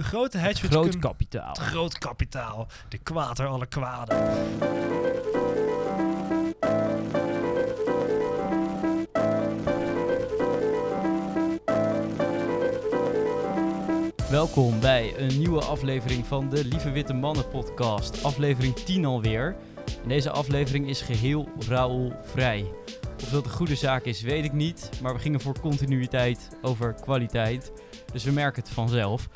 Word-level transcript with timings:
De 0.00 0.06
grote 0.06 0.38
hedge 0.38 0.66
Groot 0.66 0.98
kapitaal. 0.98 1.48
Het 1.48 1.58
groot 1.58 1.98
kapitaal. 1.98 2.66
De 2.88 2.98
kwater 2.98 3.46
alle 3.46 3.66
kwaden. 3.66 4.16
Welkom 14.30 14.80
bij 14.80 15.18
een 15.18 15.38
nieuwe 15.38 15.64
aflevering 15.64 16.26
van 16.26 16.48
de 16.48 16.64
Lieve 16.64 16.90
Witte 16.90 17.12
Mannen 17.14 17.48
podcast. 17.48 18.24
Aflevering 18.24 18.74
10 18.74 19.04
alweer. 19.04 19.56
En 20.02 20.08
deze 20.08 20.30
aflevering 20.30 20.88
is 20.88 21.02
geheel 21.02 21.48
Raoul 21.68 22.12
vrij. 22.22 22.72
Of 23.22 23.28
dat 23.28 23.44
een 23.44 23.50
goede 23.50 23.76
zaak 23.76 24.04
is, 24.04 24.20
weet 24.20 24.44
ik 24.44 24.52
niet. 24.52 24.90
Maar 25.02 25.14
we 25.14 25.20
gingen 25.20 25.40
voor 25.40 25.60
continuïteit 25.60 26.48
over 26.62 26.94
kwaliteit. 26.94 27.72
Dus 28.12 28.24
we 28.24 28.30
merken 28.30 28.62
het 28.62 28.72
vanzelf. 28.72 29.28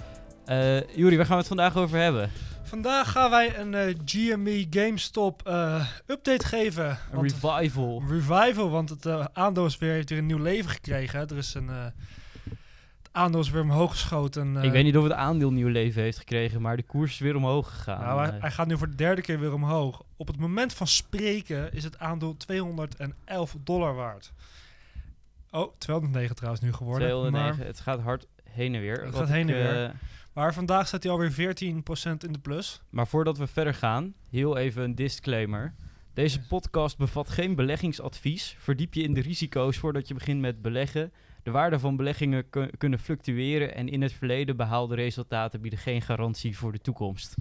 Juri, 0.94 1.16
waar 1.16 1.26
gaan 1.26 1.36
we 1.36 1.42
het 1.42 1.46
vandaag 1.46 1.76
over 1.76 1.98
hebben? 1.98 2.30
Vandaag 2.74 3.10
gaan 3.10 3.30
wij 3.30 3.58
een 3.58 3.74
eh, 3.74 3.94
GME 4.04 4.66
GameStop 4.70 5.46
eh, 5.46 5.86
update 6.06 6.46
geven. 6.46 6.98
Een 7.12 7.22
revival. 7.22 8.02
revival, 8.08 8.70
want 8.70 8.88
het 8.88 9.06
eh, 9.06 9.24
aandeel 9.32 9.66
is 9.66 9.78
weer, 9.78 9.92
heeft 9.92 10.10
weer 10.10 10.18
een 10.18 10.26
nieuw 10.26 10.42
leven 10.42 10.70
gekregen. 10.70 11.28
Er 11.28 11.36
is 11.36 11.54
een... 11.54 11.68
het 11.68 13.08
aandeel 13.12 13.40
is 13.40 13.50
weer 13.50 13.62
omhoog 13.62 13.90
geschoten. 13.90 14.56
ik 14.56 14.70
weet 14.70 14.84
niet 14.84 14.96
of 14.96 15.02
het 15.02 15.12
aandeel 15.12 15.50
nieuw 15.50 15.68
leven 15.68 16.02
heeft 16.02 16.18
gekregen, 16.18 16.60
maar 16.60 16.76
de 16.76 16.82
koers 16.82 17.12
is 17.12 17.18
weer 17.18 17.36
omhoog 17.36 17.68
gegaan. 17.68 18.00
Nou, 18.00 18.20
hij, 18.20 18.38
hij 18.40 18.50
gaat 18.50 18.66
nu 18.66 18.78
voor 18.78 18.90
de 18.90 18.96
derde 18.96 19.22
keer 19.22 19.40
weer 19.40 19.52
omhoog. 19.52 20.02
Op 20.16 20.26
het 20.26 20.38
moment 20.38 20.72
van 20.72 20.86
spreken 20.86 21.72
is 21.72 21.84
het 21.84 21.98
aandeel 21.98 22.36
211 22.36 23.56
dollar 23.64 23.94
waard. 23.94 24.32
Oh, 25.50 25.72
209 25.78 26.36
trouwens 26.36 26.62
nu 26.62 26.72
geworden. 26.72 27.08
209. 27.08 27.58
Maar, 27.58 27.66
Het 27.66 27.80
gaat 27.80 28.00
hard 28.00 28.26
heen 28.50 28.74
en 28.74 28.80
weer. 28.80 29.04
Het 29.04 29.14
gaat 29.14 29.28
heen 29.28 29.48
en 29.48 29.54
weer. 29.54 29.92
Maar 30.34 30.54
vandaag 30.54 30.86
staat 30.86 31.02
hij 31.02 31.12
alweer 31.12 31.32
14% 31.32 31.34
in 32.26 32.32
de 32.32 32.38
plus. 32.42 32.80
Maar 32.90 33.06
voordat 33.06 33.38
we 33.38 33.46
verder 33.46 33.74
gaan, 33.74 34.14
heel 34.30 34.56
even 34.56 34.82
een 34.82 34.94
disclaimer. 34.94 35.74
Deze 36.14 36.46
podcast 36.46 36.96
bevat 36.98 37.28
geen 37.28 37.54
beleggingsadvies. 37.54 38.56
Verdiep 38.58 38.94
je 38.94 39.02
in 39.02 39.14
de 39.14 39.20
risico's 39.20 39.76
voordat 39.78 40.08
je 40.08 40.14
begint 40.14 40.40
met 40.40 40.62
beleggen. 40.62 41.12
De 41.42 41.50
waarde 41.50 41.78
van 41.78 41.96
beleggingen 41.96 42.50
ku- 42.50 42.70
kunnen 42.78 42.98
fluctueren 42.98 43.74
en 43.74 43.88
in 43.88 44.02
het 44.02 44.12
verleden 44.12 44.56
behaalde 44.56 44.94
resultaten 44.94 45.60
bieden 45.60 45.78
geen 45.78 46.02
garantie 46.02 46.56
voor 46.58 46.72
de 46.72 46.80
toekomst. 46.80 47.34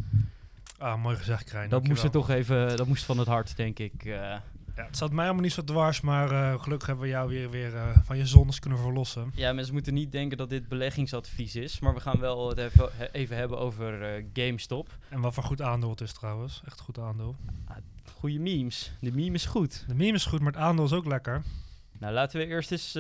Ah, 0.78 1.02
mooi 1.04 1.16
gezegd, 1.16 1.44
Krijn. 1.44 1.70
Dat 1.70 1.88
moest, 1.88 2.04
er 2.04 2.12
toch 2.12 2.30
even, 2.30 2.78
dat 2.78 2.88
moest 2.88 3.04
van 3.04 3.18
het 3.18 3.28
hart, 3.28 3.56
denk 3.58 3.80
ik. 3.80 4.06
eh. 4.06 4.36
Ja, 4.76 4.86
het 4.86 4.98
zat 4.98 5.12
mij 5.12 5.26
allemaal 5.26 5.44
niet 5.44 5.54
zo 5.54 5.64
dwars, 5.64 6.02
maar 6.02 6.32
eh, 6.32 6.62
gelukkig 6.62 6.88
hebben 6.88 7.06
we 7.06 7.12
jou 7.12 7.30
weer, 7.30 7.50
weer 7.50 7.76
eh, 7.76 7.98
van 8.04 8.18
je 8.18 8.26
zondes 8.26 8.60
kunnen 8.60 8.80
verlossen. 8.80 9.32
Ja, 9.36 9.54
mensen 9.54 9.74
moeten 9.74 9.94
niet 9.94 10.12
denken 10.12 10.38
dat 10.38 10.50
dit 10.50 10.68
beleggingsadvies 10.68 11.56
is. 11.56 11.80
Maar 11.80 11.94
we 11.94 12.00
gaan 12.00 12.20
wel 12.20 12.50
het 12.50 12.58
even, 12.58 12.90
he- 12.94 13.12
even 13.12 13.38
hebben 13.38 13.58
over 13.60 14.02
eh, 14.16 14.24
GameStop. 14.34 14.98
En 15.10 15.22
wat 15.22 15.34
voor 15.34 15.44
goed 15.44 15.62
aandeel 15.62 15.90
het 15.90 16.02
is 16.02 16.14
trouwens. 16.14 16.62
Echt 16.66 16.80
goed 16.80 17.00
aandeel. 17.00 17.36
Goede 18.18 18.40
memes. 18.40 18.92
De 19.00 19.12
meme 19.12 19.34
is 19.36 19.46
goed. 19.46 19.84
De 19.88 19.96
meme 19.96 20.14
is 20.14 20.26
goed, 20.26 20.40
maar 20.40 20.52
het 20.52 20.62
aandeel 20.62 20.86
is 20.86 20.94
ook 20.94 21.06
lekker. 21.06 21.44
Nou, 22.00 22.14
laten 22.14 22.40
we 22.40 22.46
eerst 22.46 22.72
eens 22.72 22.92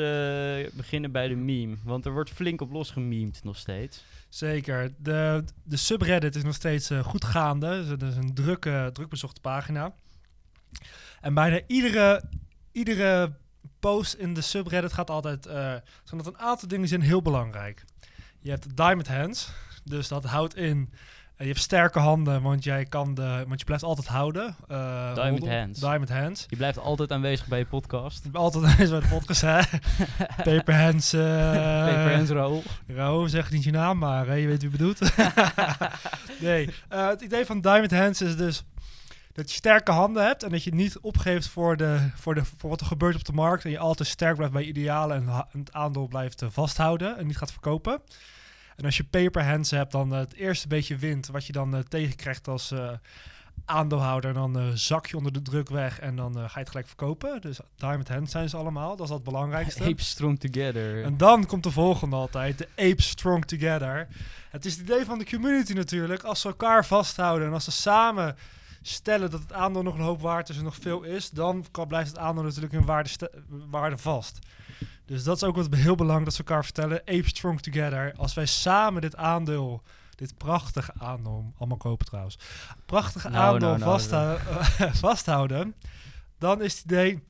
beginnen 0.76 1.12
bij 1.12 1.28
de 1.28 1.36
meme. 1.36 1.76
Want 1.84 2.06
er 2.06 2.12
wordt 2.12 2.30
flink 2.30 2.62
op 2.62 2.72
losgememd 2.72 3.44
nog 3.44 3.58
steeds. 3.58 4.04
Zeker. 4.30 4.94
De, 4.98 5.44
de 5.64 5.78
subreddit 5.78 6.36
is 6.36 6.44
nog 6.44 6.54
steeds 6.56 6.92
goed 7.04 7.24
gaande. 7.26 7.68
Dus 7.82 7.88
Het 7.88 8.02
is 8.02 8.16
een 8.16 8.34
drukke, 8.34 8.90
druk 8.94 9.10
bezochte 9.10 9.42
pagina. 9.42 9.94
En 11.24 11.34
bijna 11.34 11.60
iedere, 11.68 12.24
iedere 12.72 13.34
post 13.80 14.14
in 14.14 14.34
de 14.34 14.42
subreddit 14.42 14.94
gaat 14.94 15.10
altijd... 15.10 15.46
eh 15.46 15.56
zijn 16.04 16.24
dat 16.24 16.28
een 16.28 16.38
aantal 16.40 16.68
dingen 16.68 16.88
zijn 16.88 17.02
heel 17.02 17.22
belangrijk. 17.22 17.84
Je 18.40 18.50
hebt 18.50 18.78
diamond 18.78 19.08
hands. 19.08 19.52
Dus 19.84 20.08
dat 20.08 20.24
houdt 20.24 20.56
in... 20.56 20.90
eh, 21.36 21.40
je 21.40 21.46
hebt 21.52 21.60
sterke 21.60 22.00
handen, 22.00 22.42
want, 22.42 22.64
jij 22.64 22.86
kan 22.86 23.14
de, 23.14 23.44
want 23.48 23.60
je 23.60 23.66
blijft 23.66 23.84
altijd 23.84 24.08
houden. 24.08 24.56
eh, 24.68 25.14
Diamond 25.16 25.40
holden. 25.40 25.60
hands. 25.60 25.80
Diamond 25.80 26.10
hands. 26.10 26.46
Je 26.50 26.56
blijft 26.56 26.78
altijd 26.80 27.12
aanwezig 27.12 27.48
bij 27.48 27.60
je 27.60 27.66
podcast. 27.66 28.26
Altijd 28.32 28.80
eens 28.80 28.90
bij 28.90 29.00
de 29.00 29.08
podcast, 29.08 29.42
hè. 29.42 29.60
Paper 30.54 30.76
hands. 30.82 31.14
eh 31.14 31.22
Paper 31.86 32.16
Hands 32.16 32.30
Raoul. 32.30 32.64
Ro, 32.88 33.28
zeg 33.28 33.52
niet 33.52 33.64
je 33.64 33.72
naam, 33.72 33.98
maar 33.98 34.28
hè, 34.28 34.34
je 34.34 34.48
weet 34.48 34.62
wie 34.62 34.72
bedoelt. 34.72 35.00
nee, 36.40 36.70
het 36.90 37.22
idee 37.22 37.46
van 37.46 37.62
Diamond 37.62 37.92
Hands 37.92 38.22
is 38.22 38.36
dus 38.38 38.64
dat 39.34 39.50
je 39.50 39.56
sterke 39.56 39.92
handen 39.92 40.26
hebt 40.26 40.44
en 40.44 40.50
dat 40.50 40.64
je 40.64 40.74
niet 40.74 41.00
opgeeft 41.00 41.48
voor, 41.48 41.78
de, 41.78 42.10
voor, 42.16 42.36
de, 42.36 42.46
voor 42.46 42.70
wat 42.70 42.80
er 42.80 42.86
gebeurt 42.86 43.16
op 43.16 43.26
de 43.26 43.34
markt. 43.34 43.66
En 43.66 43.72
je 43.72 43.80
altijd 43.80 44.10
sterk 44.10 44.36
blijft 44.36 44.54
bij 44.54 44.64
idealen 44.64 45.18
en 45.18 45.46
het 45.60 45.74
aandeel 45.74 46.08
blijft 46.08 46.42
eh, 46.42 46.50
vasthouden 46.52 47.18
en 47.18 47.28
niet 47.28 47.38
gaat 47.38 47.52
verkopen. 47.52 48.02
En 48.76 48.86
als 48.86 48.98
je 48.98 49.04
paper 49.04 49.46
hands 49.46 49.72
hebt, 49.72 49.92
dan 49.92 50.14
eh, 50.14 50.20
het 50.20 50.34
eerste 50.34 50.68
beetje 50.68 50.96
wind 50.96 51.28
wat 51.28 51.46
je 51.46 51.54
dan 51.54 51.76
eh, 51.76 51.82
tegenkrijgt 51.82 52.48
als 52.48 52.74
aandeelhouder. 53.66 54.34
Dan 54.34 54.78
zak 54.78 55.06
je 55.06 55.18
onder 55.18 55.34
de 55.34 55.42
druk 55.42 55.70
weg 55.70 56.00
en 56.00 56.16
dan 56.16 56.34
ga 56.34 56.52
je 56.54 56.60
het 56.60 56.70
gelijk 56.70 56.88
verkopen. 56.88 57.42
Dus 57.42 57.60
diamond 57.76 58.08
hands 58.08 58.32
zijn 58.32 58.50
ze 58.50 58.58
allemaal, 58.58 58.96
dat 58.96 59.08
is 59.08 59.14
het 59.14 59.24
belangrijkste. 59.24 59.84
Apes 59.90 60.10
strong 60.10 60.40
together. 60.40 61.04
En 61.04 61.18
dan 61.18 61.46
komt 61.46 61.64
de 61.64 61.72
volgende 61.72 62.16
altijd, 62.16 62.58
de 62.58 62.68
apes 62.76 63.10
strong 63.10 63.46
together. 63.46 64.08
Het 64.50 64.66
is 64.66 64.74
het 64.74 64.82
idee 64.82 65.06
van 65.06 65.18
de 65.18 65.26
community 65.26 65.74
natuurlijk. 65.74 66.24
Als 66.24 66.42
ze 66.42 66.48
elkaar 66.48 66.86
vasthouden 66.86 67.48
en 67.48 67.54
als 67.54 67.64
ze 67.64 67.72
samen 67.72 68.36
stellen 68.86 69.32
dat 69.32 69.40
het 69.42 69.54
aandeel 69.54 69.82
nog 69.84 69.94
een 69.96 70.02
hoop 70.02 70.22
waard 70.22 70.50
is 70.50 70.58
en 70.58 70.64
nog 70.64 70.76
veel 70.76 71.04
is, 71.04 71.30
dan 71.30 71.66
kan, 71.72 71.88
blijft 71.88 72.10
het 72.10 72.18
aandeel 72.20 72.44
natuurlijk 72.44 72.74
in 72.74 72.86
waarde, 72.86 73.10
waarde 73.70 73.98
vast. 73.98 74.40
Dus 75.06 75.24
dat 75.24 75.36
is 75.36 75.44
ook 75.44 75.56
wat 75.56 75.68
heel 75.76 75.96
belangrijk 75.96 76.26
dat 76.26 76.34
ze 76.34 76.44
elkaar 76.44 76.64
vertellen. 76.64 77.00
Apes 77.00 77.28
strong 77.30 77.62
together. 77.62 78.14
Als 78.18 78.34
wij 78.34 78.46
samen 78.46 79.02
dit 79.02 79.16
aandeel, 79.16 79.84
dit 80.16 80.38
prachtige 80.38 80.92
aandeel, 80.98 81.54
allemaal 81.58 81.78
kopen 81.78 82.06
trouwens, 82.06 82.38
prachtige 82.86 83.30
Nou, 83.30 83.54
aandeel 83.54 83.68
nou, 83.68 83.80
nou, 83.80 83.92
vasthou- 83.92 84.40
vasthouden, 85.08 85.76
dan 86.38 86.62
is 86.62 86.74
het 86.74 86.84
idee, 86.84 87.24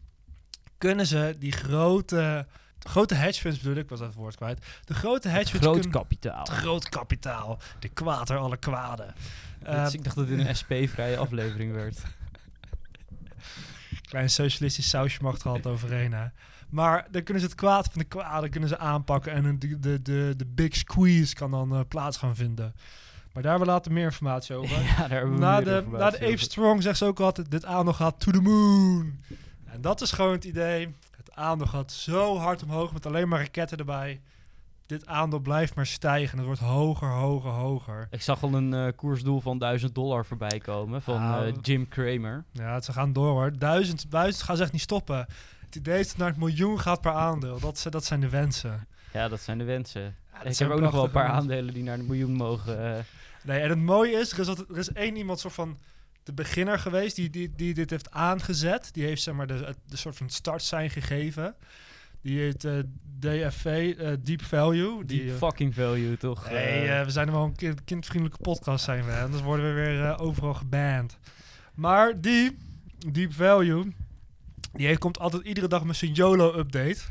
kunnen 0.77 1.07
ze 1.07 1.35
die 1.39 1.51
grote, 1.51 2.47
grote 2.79 3.15
hedge 3.15 3.41
funds 3.41 3.59
bedoel 3.59 3.75
ik, 3.75 3.89
was 3.89 3.99
dat 3.99 4.13
woord 4.13 4.35
kwijt. 4.35 4.65
De 4.85 4.93
grote 4.93 5.27
hedge 5.29 5.49
funds 5.49 5.65
Groot 5.67 5.89
kapitaal. 5.89 6.39
het 6.39 6.49
groot 6.49 6.89
kapitaal, 6.89 7.59
de 7.79 7.89
kwater 7.89 8.37
alle 8.37 8.57
kwaden. 8.57 9.13
Dus 9.63 9.93
ik 9.93 10.03
dacht 10.03 10.15
dat 10.15 10.27
dit 10.27 10.39
een 10.39 10.55
SP-vrije 10.55 11.17
aflevering 11.17 11.73
werd. 11.73 12.01
klein 14.09 14.29
socialistisch 14.29 14.89
sausje 14.89 15.19
mag 15.21 15.39
er 15.39 15.47
altijd 15.47 15.67
overheen. 15.67 16.13
Hè. 16.13 16.25
Maar 16.69 17.07
dan 17.11 17.23
kunnen 17.23 17.43
ze 17.43 17.49
het 17.49 17.57
kwaad 17.57 17.87
van 17.91 18.01
de 18.01 18.07
kwade 18.07 18.49
kunnen 18.49 18.69
ze 18.69 18.77
aanpakken 18.77 19.31
en 19.31 19.59
de, 19.59 19.79
de, 19.79 20.01
de, 20.01 20.33
de 20.37 20.45
big 20.45 20.75
squeeze 20.75 21.35
kan 21.35 21.51
dan 21.51 21.75
eh, 21.75 21.79
plaats 21.87 22.17
gaan 22.17 22.35
vinden. 22.35 22.73
Maar 23.33 23.43
daar 23.43 23.51
hebben 23.51 23.67
we 23.67 23.73
later 23.73 23.91
meer 23.91 24.05
informatie 24.05 24.55
over. 24.55 24.81
ja, 24.95 24.95
daar 24.95 25.09
hebben 25.09 25.33
we 25.33 25.39
na, 25.39 25.55
meer 25.55 25.65
de, 25.65 25.71
na 25.71 25.77
informatie 25.77 26.19
de 26.19 26.25
Ape 26.25 26.33
over. 26.33 26.39
Strong 26.39 26.83
zegt 26.83 26.97
ze 26.97 27.05
ook 27.05 27.19
altijd, 27.19 27.51
dit 27.51 27.65
aandeel 27.65 27.93
gaat 27.93 28.19
to 28.19 28.31
the 28.31 28.41
moon. 28.41 29.19
En 29.65 29.81
dat 29.81 30.01
is 30.01 30.11
gewoon 30.11 30.31
het 30.31 30.43
idee. 30.43 30.95
Het 31.17 31.35
aandeel 31.35 31.67
gaat 31.67 31.91
zo 31.91 32.37
hard 32.37 32.63
omhoog 32.63 32.93
met 32.93 33.05
alleen 33.05 33.27
maar 33.27 33.39
raketten 33.39 33.77
erbij. 33.77 34.21
Dit 34.85 35.05
aandeel 35.05 35.39
blijft 35.39 35.75
maar 35.75 35.85
stijgen. 35.85 36.37
Het 36.37 36.45
wordt 36.47 36.61
hoger, 36.61 37.09
hoger, 37.09 37.51
hoger. 37.51 38.07
Ik 38.11 38.21
zag 38.21 38.43
al 38.43 38.53
een 38.53 38.73
eh, 38.73 38.87
koersdoel 38.95 39.39
van 39.41 39.57
1000 39.57 39.95
dollar 39.95 40.25
voorbij 40.25 40.59
komen 40.59 41.01
van 41.01 41.21
Nou. 41.21 41.47
eh, 41.47 41.53
Jim 41.61 41.87
Cramer. 41.87 42.43
Ja, 42.51 42.81
ze 42.81 42.91
gaan 42.93 43.13
door 43.13 43.29
hoor. 43.29 43.57
Duizend, 43.57 44.11
duizend 44.11 44.43
gaan 44.43 44.57
ze 44.57 44.63
echt 44.63 44.71
niet 44.71 44.81
stoppen. 44.81 45.27
Het 45.65 45.75
idee 45.75 45.99
is 45.99 46.01
dat 46.01 46.09
het 46.11 46.17
naar 46.17 46.27
het 46.29 46.37
miljoen 46.37 46.79
gaat 46.79 47.01
per 47.01 47.11
aandeel. 47.13 47.59
Dat, 47.59 47.85
dat 47.89 48.05
zijn 48.05 48.19
de 48.19 48.29
wensen. 48.29 48.87
Ja, 49.13 49.27
dat 49.27 49.39
zijn 49.41 49.57
de 49.57 49.63
wensen. 49.63 50.01
Ja, 50.33 50.43
ik 50.43 50.57
heb 50.57 50.69
ook 50.69 50.79
nog 50.79 50.91
wel 50.91 51.03
een 51.03 51.11
paar 51.11 51.27
aandelen 51.29 51.73
die 51.73 51.83
naar 51.83 51.97
de 51.97 52.03
miljoen 52.03 52.33
mogen. 52.33 52.95
eh. 52.95 52.99
Nee, 53.43 53.59
en 53.59 53.69
het 53.69 53.79
mooie 53.79 54.11
is, 54.19 54.31
er 54.31 54.39
is, 54.39 54.47
altijd- 54.47 54.69
er 54.69 54.77
is 54.77 54.91
één 54.91 55.15
iemand 55.15 55.39
soort 55.39 55.53
van 55.53 55.77
de 56.23 56.33
beginner 56.33 56.79
geweest 56.79 57.15
die, 57.15 57.29
die, 57.29 57.53
die 57.55 57.73
dit 57.73 57.89
heeft 57.89 58.11
aangezet. 58.11 58.89
Die 58.93 59.03
heeft 59.05 59.21
zeg 59.21 59.33
maar 59.33 59.47
de, 59.47 59.75
de 59.85 59.97
soort 59.97 60.17
van 60.17 60.29
start 60.29 60.63
zijn 60.63 60.89
gegeven. 60.89 61.55
Die 62.23 62.39
heet 62.39 62.63
eh, 62.63 62.73
DFV, 63.19 63.95
eh, 63.97 64.11
Deep 64.19 64.41
Value. 64.41 65.05
die 65.05 65.21
Die, 65.21 65.31
eh, 65.31 65.37
fucking 65.37 65.73
value, 65.73 66.17
toch? 66.17 66.49
nee, 66.49 67.03
we 67.03 67.11
zijn 67.11 67.31
wel 67.31 67.43
een 67.43 67.55
kind, 67.55 67.83
kindvriendelijke 67.83 68.43
podcast 68.43 68.83
zijn 68.85 69.05
we. 69.05 69.11
hè. 69.11 69.23
Anders 69.23 69.43
worden 69.43 69.65
we 69.65 69.71
weer 69.81 70.19
overal 70.19 70.53
geband. 70.53 71.17
Maar 71.73 72.21
die, 72.21 72.57
Deep 73.11 73.33
Value, 73.33 73.93
die 74.73 74.85
heeft, 74.87 74.99
komt 74.99 75.19
altijd 75.19 75.43
iedere 75.43 75.67
dag 75.67 75.83
met 75.83 75.95
zijn 75.95 76.11
YOLO-update. 76.13 77.01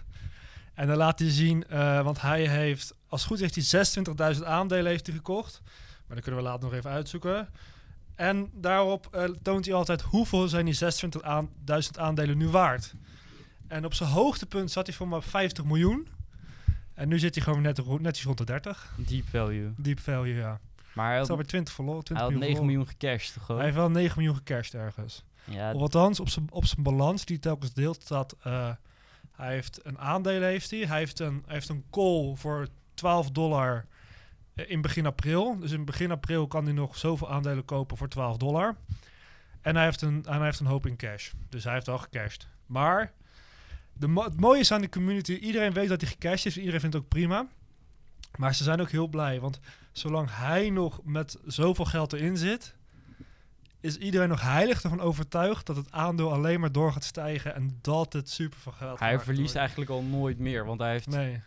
En 0.74 0.86
dan 0.86 0.96
laat 0.96 1.18
hij 1.18 1.30
zien, 1.30 1.64
want 2.02 2.20
hij 2.20 2.48
heeft, 2.48 2.94
als 3.06 3.20
het 3.20 3.30
goed 3.30 3.40
is, 3.40 3.54
heeft 3.54 3.72
hij 3.94 4.34
26.000 4.34 4.44
aandelen 4.44 4.86
heeft 4.90 5.06
hij 5.06 5.16
gekocht. 5.16 5.60
Maar 6.06 6.16
dat 6.16 6.20
kunnen 6.24 6.42
we 6.42 6.48
later 6.48 6.64
nog 6.64 6.72
even 6.74 6.90
uitzoeken. 6.90 7.48
En 8.14 8.50
daarop 8.54 9.26
toont 9.42 9.64
hij 9.64 9.74
altijd 9.74 10.02
hoeveel 10.02 10.48
zijn 10.48 10.64
die 10.64 10.74
26.000 10.74 11.98
aandelen 11.98 12.38
nu 12.38 12.48
waard. 12.48 12.94
En 13.72 13.84
op 13.84 13.94
zijn 13.94 14.08
hoogtepunt 14.10 14.70
zat 14.70 14.86
hij 14.86 14.96
voor 14.96 15.08
maar 15.08 15.22
50 15.22 15.64
miljoen. 15.64 16.08
En 16.94 17.08
nu 17.08 17.18
zit 17.18 17.34
hij 17.34 17.44
gewoon 17.44 17.62
net, 17.62 18.00
netjes 18.00 18.24
rond 18.24 18.38
de 18.38 18.44
30. 18.44 18.94
Deep 18.96 19.28
value. 19.28 19.72
Deep 19.76 20.00
value, 20.00 20.34
ja. 20.34 20.60
Maar 20.94 21.08
hij 21.08 21.18
had, 21.18 21.30
alweer 21.30 21.46
20 21.46 21.74
verloren. 21.74 22.04
20 22.04 22.26
hij 22.26 22.34
had 22.34 22.42
9 22.42 22.56
verloren. 22.56 22.66
miljoen 22.66 22.94
gecashed, 22.98 23.34
toch? 23.34 23.56
Hij 23.56 23.64
heeft 23.64 23.76
wel 23.76 23.90
9 23.90 24.18
miljoen 24.18 24.36
gecashed 24.36 24.74
ergens. 24.74 25.24
Ja, 25.44 25.72
Of 25.72 25.80
althans, 25.80 26.20
op 26.20 26.28
zijn, 26.28 26.46
op 26.50 26.64
zijn 26.64 26.82
balans 26.82 27.24
die 27.24 27.38
telkens 27.38 27.72
deelt, 27.72 28.02
staat... 28.02 28.36
eh, 28.42 28.70
hij 29.32 29.52
heeft 29.52 29.80
een 29.82 29.98
aandeel, 29.98 30.42
heeft 30.42 30.70
hij. 30.70 30.80
Hij 30.80 30.98
heeft 30.98 31.18
een, 31.18 31.42
hij 31.46 31.54
heeft 31.54 31.68
een 31.68 31.84
call 31.90 32.34
voor 32.36 32.68
12 32.94 33.30
dollar 33.30 33.86
eh, 34.54 34.70
in 34.70 34.80
begin 34.80 35.06
april. 35.06 35.58
Dus 35.58 35.70
in 35.70 35.84
begin 35.84 36.10
april 36.10 36.46
kan 36.46 36.64
hij 36.64 36.74
nog 36.74 36.96
zoveel 36.96 37.30
aandelen 37.30 37.64
kopen 37.64 37.96
voor 37.96 38.08
12 38.08 38.36
dollar. 38.36 38.76
En 39.60 39.74
hij 39.76 39.84
heeft 39.84 40.02
een, 40.02 40.24
en 40.24 40.34
hij 40.36 40.44
heeft 40.44 40.60
een 40.60 40.66
hoop 40.66 40.86
in 40.86 40.96
cash. 40.96 41.30
Dus 41.48 41.64
hij 41.64 41.72
heeft 41.72 41.88
al 41.88 41.98
gecashed. 41.98 42.48
Maar 42.66 43.12
de 44.02 44.08
mo- 44.08 44.24
het 44.24 44.40
mooie 44.40 44.60
is 44.60 44.72
aan 44.72 44.80
de 44.80 44.88
community, 44.88 45.32
iedereen 45.32 45.72
weet 45.72 45.88
dat 45.88 46.00
hij 46.00 46.10
gecashed 46.10 46.46
is. 46.46 46.58
Iedereen 46.58 46.80
vindt 46.80 46.94
het 46.94 47.04
ook 47.04 47.08
prima. 47.08 47.46
Maar 48.36 48.54
ze 48.54 48.62
zijn 48.64 48.80
ook 48.80 48.90
heel 48.90 49.06
blij. 49.08 49.40
Want 49.40 49.60
zolang 49.92 50.28
hij 50.30 50.70
nog 50.70 51.00
met 51.04 51.38
zoveel 51.46 51.84
geld 51.84 52.12
erin 52.12 52.36
zit, 52.36 52.74
is 53.80 53.96
iedereen 53.96 54.28
nog 54.28 54.40
heilig 54.42 54.82
ervan 54.82 55.00
overtuigd 55.00 55.66
dat 55.66 55.76
het 55.76 55.90
aandeel 55.92 56.32
alleen 56.32 56.60
maar 56.60 56.72
door 56.72 56.92
gaat 56.92 57.04
stijgen 57.04 57.54
en 57.54 57.78
dat 57.80 58.12
het 58.12 58.30
super 58.30 58.58
veel 58.58 58.72
geld 58.72 58.98
Hij 58.98 59.18
verliest 59.18 59.40
wordt. 59.42 59.56
eigenlijk 59.56 59.90
al 59.90 60.02
nooit 60.02 60.38
meer. 60.38 60.64
Want 60.64 60.80
hij 60.80 60.90
heeft, 60.90 61.06
Nee. 61.08 61.40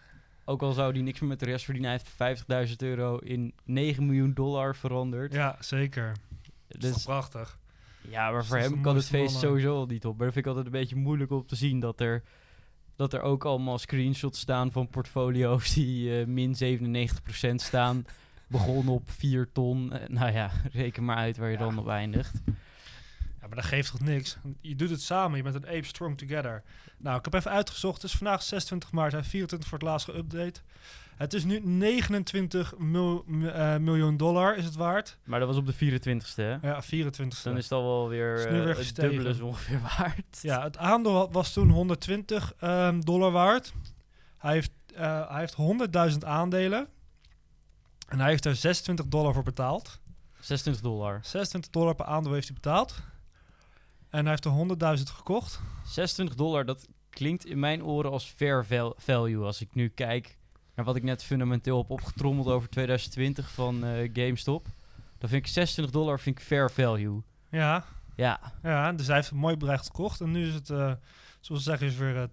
ook 0.46 0.62
al 0.62 0.72
zou 0.72 0.92
hij 0.94 1.02
niks 1.02 1.20
meer 1.20 1.30
met 1.30 1.40
de 1.40 1.46
rest 1.46 1.66
verdienen, 1.66 1.92
hij 1.92 2.00
heeft 2.00 2.16
50.000 2.16 2.82
euro 2.82 3.18
in 3.18 3.54
9 3.64 4.06
miljoen 4.06 4.34
dollar 4.34 4.76
veranderd. 4.76 5.34
Ja, 5.34 5.56
zeker. 5.60 6.14
Dat 6.68 6.84
is 6.84 6.94
Dus 6.94 7.04
prachtig. 7.04 7.60
ja, 8.10 8.30
maar 8.32 8.40
Dus 8.40 8.48
voor 8.48 8.58
hem 8.58 8.82
kan 8.82 8.96
het 8.96 9.06
feest 9.06 9.40
sowieso 9.40 9.76
al 9.76 9.86
niet 9.86 10.06
op. 10.06 10.16
Maar 10.18 10.26
dat 10.26 10.34
vind 10.34 10.46
ik 10.46 10.52
altijd 10.52 10.66
een 10.74 10.80
beetje 10.80 10.96
moeilijk 10.96 11.32
om 11.32 11.46
te 11.48 11.56
zien 11.56 11.80
dat 11.80 12.00
er, 12.00 12.24
dat 12.96 13.14
er 13.14 13.22
ook 13.22 13.46
allemaal 13.46 13.78
screenshots 13.78 14.40
staan 14.40 14.72
van 14.72 14.88
portfolio's 14.88 15.74
die 15.74 16.20
eh, 16.20 16.26
min 16.26 16.56
97% 17.52 17.56
staan. 17.56 18.06
Begonnen 18.48 18.94
op 18.94 19.10
4 19.12 19.50
ton. 19.52 19.94
Eh, 19.94 20.10
nou 20.10 20.32
ja, 20.32 20.52
reken 20.72 21.06
maar 21.06 21.16
uit 21.18 21.38
waar 21.38 21.50
je 21.52 21.58
Ja. 21.58 21.64
dan 21.64 21.78
op 21.80 21.88
eindigt. 21.88 22.42
Ja, 23.46 23.52
maar 23.52 23.62
dat 23.62 23.70
geeft 23.72 23.92
toch 23.92 24.00
niks? 24.02 24.38
Je 24.62 24.76
doet 24.76 24.90
het 24.90 25.02
samen, 25.02 25.38
je 25.38 25.44
bent 25.44 25.56
een 25.56 25.68
ape 25.68 25.84
strong 25.84 26.18
together. 26.18 26.64
Nou, 26.98 27.18
ik 27.18 27.26
heb 27.26 27.34
even 27.34 27.52
uitgezocht. 27.52 28.02
Het 28.02 28.12
is 28.12 28.18
vandaag 28.18 28.44
26 28.44 28.92
maart, 28.92 29.12
hij 29.12 29.20
heeft 29.20 29.32
24 29.32 29.70
voor 29.70 29.78
het 29.80 29.88
laatst 29.88 30.10
geüpdate. 30.12 30.62
Het 31.16 31.34
is 31.34 31.44
nu 31.44 31.60
29 31.60 32.78
mil- 32.78 33.24
m- 33.28 33.46
eh, 33.46 33.78
miljoen 33.78 34.18
dollar 34.18 34.56
is 34.58 34.66
het 34.66 34.76
waard. 34.76 35.18
Maar 35.24 35.40
dat 35.40 35.48
was 35.48 35.58
op 35.58 35.66
de 35.66 35.74
24ste, 35.74 36.36
hè? 36.36 36.58
Ja, 36.62 36.82
24 36.82 37.42
Dan 37.42 37.58
is 37.58 37.64
het 37.64 37.72
al 37.72 37.84
wel 37.84 38.10
weer, 38.10 38.36
nu 38.38 38.44
eh, 38.58 38.64
weer 38.64 38.68
het 38.68 38.78
gestegen. 38.78 39.10
dubbele 39.12 39.30
is 39.30 39.40
ongeveer 39.40 39.82
waard. 39.98 40.40
Ja, 40.42 40.64
het 40.64 40.78
aandeel 40.78 41.32
was 41.32 41.54
toen 41.54 41.70
120 41.70 42.54
ehm, 42.60 43.00
dollar 43.00 43.32
waard. 43.32 43.74
Hij 44.38 44.54
heeft, 44.54 44.72
eh, 44.96 45.30
hij 45.30 45.40
heeft 45.40 45.54
100.000 46.12 46.26
aandelen. 46.26 46.88
En 48.08 48.20
hij 48.20 48.30
heeft 48.30 48.46
er 48.46 48.56
26 48.56 49.06
dollar 49.08 49.34
voor 49.34 49.44
betaald. 49.44 50.00
26 50.40 50.84
dollar. 50.84 51.20
26 51.24 51.72
dollar 51.72 51.96
per 51.96 52.06
aandeel 52.06 52.34
heeft 52.34 52.48
hij 52.48 52.56
betaald. 52.62 53.02
En 54.16 54.22
hij 54.22 54.30
heeft 54.42 54.46
er 54.46 54.98
100.000 54.98 55.04
gekocht. 55.16 55.60
26 55.86 56.36
dollar, 56.36 56.66
dat 56.66 56.88
klinkt 57.10 57.46
in 57.46 57.60
mijn 57.60 57.84
oren 57.84 58.12
als 58.12 58.26
fair 58.26 58.66
val- 58.66 58.94
value. 58.98 59.44
Als 59.46 59.62
ik 59.62 59.70
nu 59.76 59.88
kijk 59.90 60.38
naar 60.76 60.86
wat 60.86 60.96
ik 60.96 61.04
net 61.04 61.24
fundamenteel 61.24 61.78
heb 61.78 61.90
opgetrommeld 61.90 62.48
over 62.48 62.70
2020 62.70 63.52
van 63.52 63.84
eh, 63.86 64.10
GameStop. 64.14 64.66
Dan 65.18 65.30
vind 65.30 65.46
ik 65.46 65.52
26 65.52 65.94
dollar 65.94 66.20
vind 66.20 66.40
ik 66.40 66.46
fair 66.46 66.72
value. 66.72 67.22
Ja, 67.50 67.86
Ja, 68.16 68.40
ja, 68.64 68.92
dus 68.94 69.08
hij 69.08 69.16
heeft 69.16 69.32
een 69.32 69.38
mooi 69.38 69.58
bedrijf 69.58 69.82
gekocht. 69.82 70.22
En 70.22 70.32
nu 70.32 70.48
is 70.48 70.54
het, 70.54 70.70
eh, 70.70 70.92
zoals 71.40 71.64
ze 71.64 71.70
zeggen, 71.70 71.88
is 71.88 71.96
weer 71.96 72.18
eh, 72.18 72.24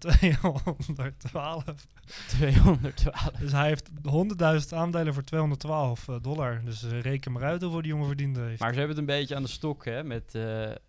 212. 0.78 1.64
212. 2.26 3.30
Dus 3.38 3.52
hij 3.52 3.66
heeft 3.68 3.90
100.000 4.64 4.68
aandelen 4.78 5.14
voor 5.14 5.22
212 5.24 6.08
eh, 6.08 6.16
dollar. 6.22 6.60
Dus 6.64 6.82
reken 6.82 7.32
maar 7.32 7.42
uit 7.42 7.62
hoeveel 7.62 7.82
die 7.82 7.90
jongen 7.90 8.06
verdiend 8.06 8.36
heeft. 8.36 8.60
Maar 8.60 8.72
ze 8.72 8.78
hebben 8.78 8.96
het 8.96 9.08
een 9.08 9.16
beetje 9.18 9.36
aan 9.36 9.42
de 9.42 9.48
stok, 9.48 9.84
hè? 9.84 10.04
Met, 10.04 10.38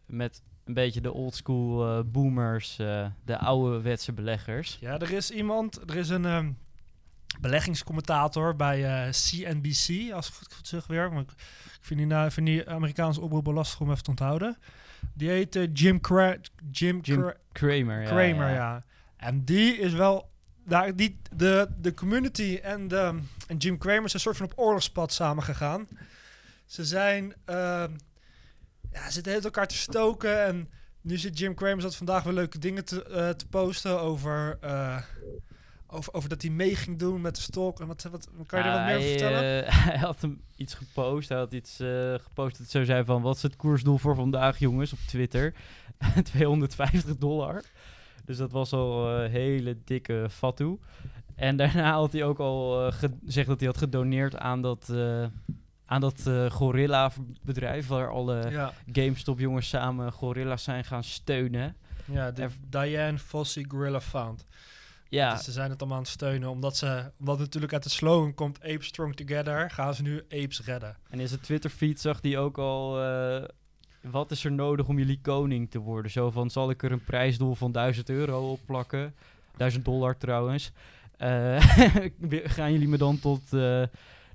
met 0.05 0.41
een 0.65 0.73
beetje 0.73 1.01
de 1.01 1.13
oldschool 1.13 1.97
eh 1.97 2.03
boomers, 2.05 2.79
eh, 2.79 3.05
de 3.25 3.37
ouderwetse 3.37 4.13
beleggers. 4.13 4.77
Ja, 4.81 4.99
er 4.99 5.11
is 5.11 5.31
iemand, 5.31 5.89
er 5.89 5.95
is 5.95 6.09
een 6.09 6.25
ehm, 6.25 6.51
beleggingscommentator 7.39 8.55
bij 8.55 8.85
eh, 8.85 9.09
CNBC, 9.11 10.11
als 10.13 10.27
ik 10.27 10.33
het 10.39 10.53
goed 10.53 10.67
zeg 10.67 10.87
weer. 10.87 11.13
Want 11.13 11.31
ik 11.31 11.37
ik 11.83 11.89
vind 11.89 11.99
die, 11.99 12.07
na, 12.09 12.31
vind 12.31 12.45
die 12.47 12.69
Amerikaanse 12.69 13.21
oproep 13.21 13.45
lastig 13.45 13.79
om 13.79 13.91
even 13.91 14.03
te 14.03 14.09
onthouden. 14.09 14.57
Die 15.13 15.29
heet 15.29 15.55
eh, 15.55 15.67
Jim, 15.73 16.01
Cra 16.01 16.35
Jim, 16.71 16.99
Jim 17.01 17.21
Cra- 17.21 17.35
Kramer, 17.51 18.01
ja. 18.01 18.07
Kramer, 18.07 18.49
ja. 18.49 18.53
ja. 18.53 18.83
En 19.17 19.43
die 19.45 19.77
is 19.77 19.93
wel... 19.93 20.31
Daar, 20.65 20.95
die, 20.95 21.19
de, 21.35 21.67
de 21.77 21.93
community 21.93 22.59
en, 22.63 22.87
de, 22.87 23.19
en 23.47 23.57
Jim 23.57 23.77
Kramer 23.77 24.09
zijn 24.09 24.21
soort 24.21 24.37
van 24.37 24.45
op 24.45 24.53
oorlogspad 24.55 25.13
samen 25.13 25.43
gegaan. 25.43 25.87
Ze 26.65 26.85
zijn... 26.85 27.33
ehm, 27.45 27.91
ja, 28.93 29.05
ze 29.05 29.11
zitten 29.11 29.31
heel 29.31 29.41
elkaar 29.41 29.67
te 29.67 29.75
stoken. 29.75 30.45
En 30.45 30.69
nu 31.01 31.17
zit 31.17 31.39
Jim 31.39 31.53
Kramer 31.53 31.81
zat 31.81 31.95
vandaag 31.95 32.23
weer 32.23 32.33
leuke 32.33 32.59
dingen 32.59 32.85
te, 32.85 33.03
eh, 33.03 33.29
te 33.29 33.47
posten 33.47 33.99
over, 33.99 34.57
eh, 34.61 35.01
over, 35.87 36.13
over 36.13 36.29
dat 36.29 36.41
hij 36.41 36.51
mee 36.51 36.75
ging 36.75 36.99
doen 36.99 37.21
met 37.21 37.35
de 37.35 37.41
stok. 37.41 37.79
En 37.79 37.87
wat, 37.87 38.03
wat, 38.11 38.29
kan 38.45 38.59
je 38.59 38.65
er 38.65 38.71
wat 38.71 38.85
meer 38.85 38.95
over 38.97 39.09
vertellen? 39.09 39.65
eh, 39.65 39.85
hij 39.87 39.97
had 39.97 40.21
hem 40.21 40.41
iets 40.55 40.73
gepost. 40.73 41.29
Hij 41.29 41.37
had 41.37 41.53
iets 41.53 41.75
gepost 42.17 42.57
dat 42.57 42.69
zo 42.69 42.83
zei 42.83 43.03
van... 43.05 43.21
Wat 43.21 43.35
is 43.35 43.41
het 43.41 43.55
koersdoel 43.55 43.97
voor 43.97 44.15
vandaag, 44.15 44.59
jongens? 44.59 44.93
Op 44.93 44.99
Twitter. 45.07 45.53
250 46.23 47.17
dollar. 47.17 47.63
Dus 48.25 48.37
dat 48.37 48.51
was 48.51 48.73
al 48.73 49.09
een 49.09 49.31
hele 49.31 49.77
dikke 49.83 50.27
fatu. 50.29 50.79
En 51.35 51.57
daarna 51.57 51.93
had 51.93 52.11
hij 52.11 52.23
ook 52.23 52.39
al 52.39 52.87
eh, 52.87 52.93
gezegd 52.93 53.47
dat 53.47 53.59
hij 53.59 53.67
had 53.67 53.77
gedoneerd 53.77 54.37
aan 54.37 54.61
dat... 54.61 54.93
aan 55.93 56.01
dat 56.01 56.27
eh, 56.27 56.51
gorilla-bedrijf 56.51 57.87
waar 57.87 58.11
alle 58.11 58.49
ja, 58.51 58.73
GameStop-jongens 58.91 59.69
samen 59.69 60.11
gorilla's 60.11 60.63
zijn 60.63 60.83
gaan 60.83 61.03
steunen. 61.03 61.75
ja, 62.05 62.31
de 62.31 62.47
Diane 62.69 63.17
Fossey 63.17 63.65
Gorilla 63.67 64.01
Fund. 64.01 64.45
Ja, 65.09 65.33
Dus 65.33 65.43
ze 65.43 65.51
zijn 65.51 65.69
het 65.69 65.79
allemaal 65.79 65.97
aan 65.97 66.03
het 66.03 66.11
steunen. 66.13 66.49
Omdat, 66.49 66.77
ze, 66.77 67.11
omdat 67.19 67.39
natuurlijk 67.39 67.73
uit 67.73 67.83
de 67.83 67.89
slogan 67.89 68.33
komt 68.33 68.61
Apes 68.63 68.85
Strong 68.87 69.15
Together. 69.15 69.69
Gaan 69.71 69.93
ze 69.93 70.01
nu 70.01 70.23
Apes 70.29 70.61
redden. 70.65 70.97
En 71.09 71.19
in 71.19 71.27
zijn 71.27 71.39
Twitter-feed 71.41 71.99
zag 71.99 72.19
hij 72.21 72.37
ook 72.37 72.57
al... 72.57 73.01
eh, 73.03 73.43
wat 74.01 74.31
is 74.31 74.45
er 74.45 74.51
nodig 74.51 74.87
om 74.87 74.97
jullie 74.97 75.19
koning 75.21 75.71
te 75.71 75.79
worden? 75.79 76.11
Zo 76.11 76.29
van, 76.29 76.49
zal 76.49 76.69
ik 76.69 76.83
er 76.83 76.91
een 76.91 77.03
prijsdoel 77.03 77.55
van 77.55 77.71
1000 77.71 78.09
euro 78.09 78.51
op 78.51 78.59
plakken? 78.65 79.15
1000 79.57 79.85
dollar 79.85 80.17
trouwens. 80.17 80.71
Eh, 81.17 81.55
gaan 82.55 82.71
jullie 82.71 82.87
me 82.87 82.97
dan 82.97 83.19
tot... 83.19 83.41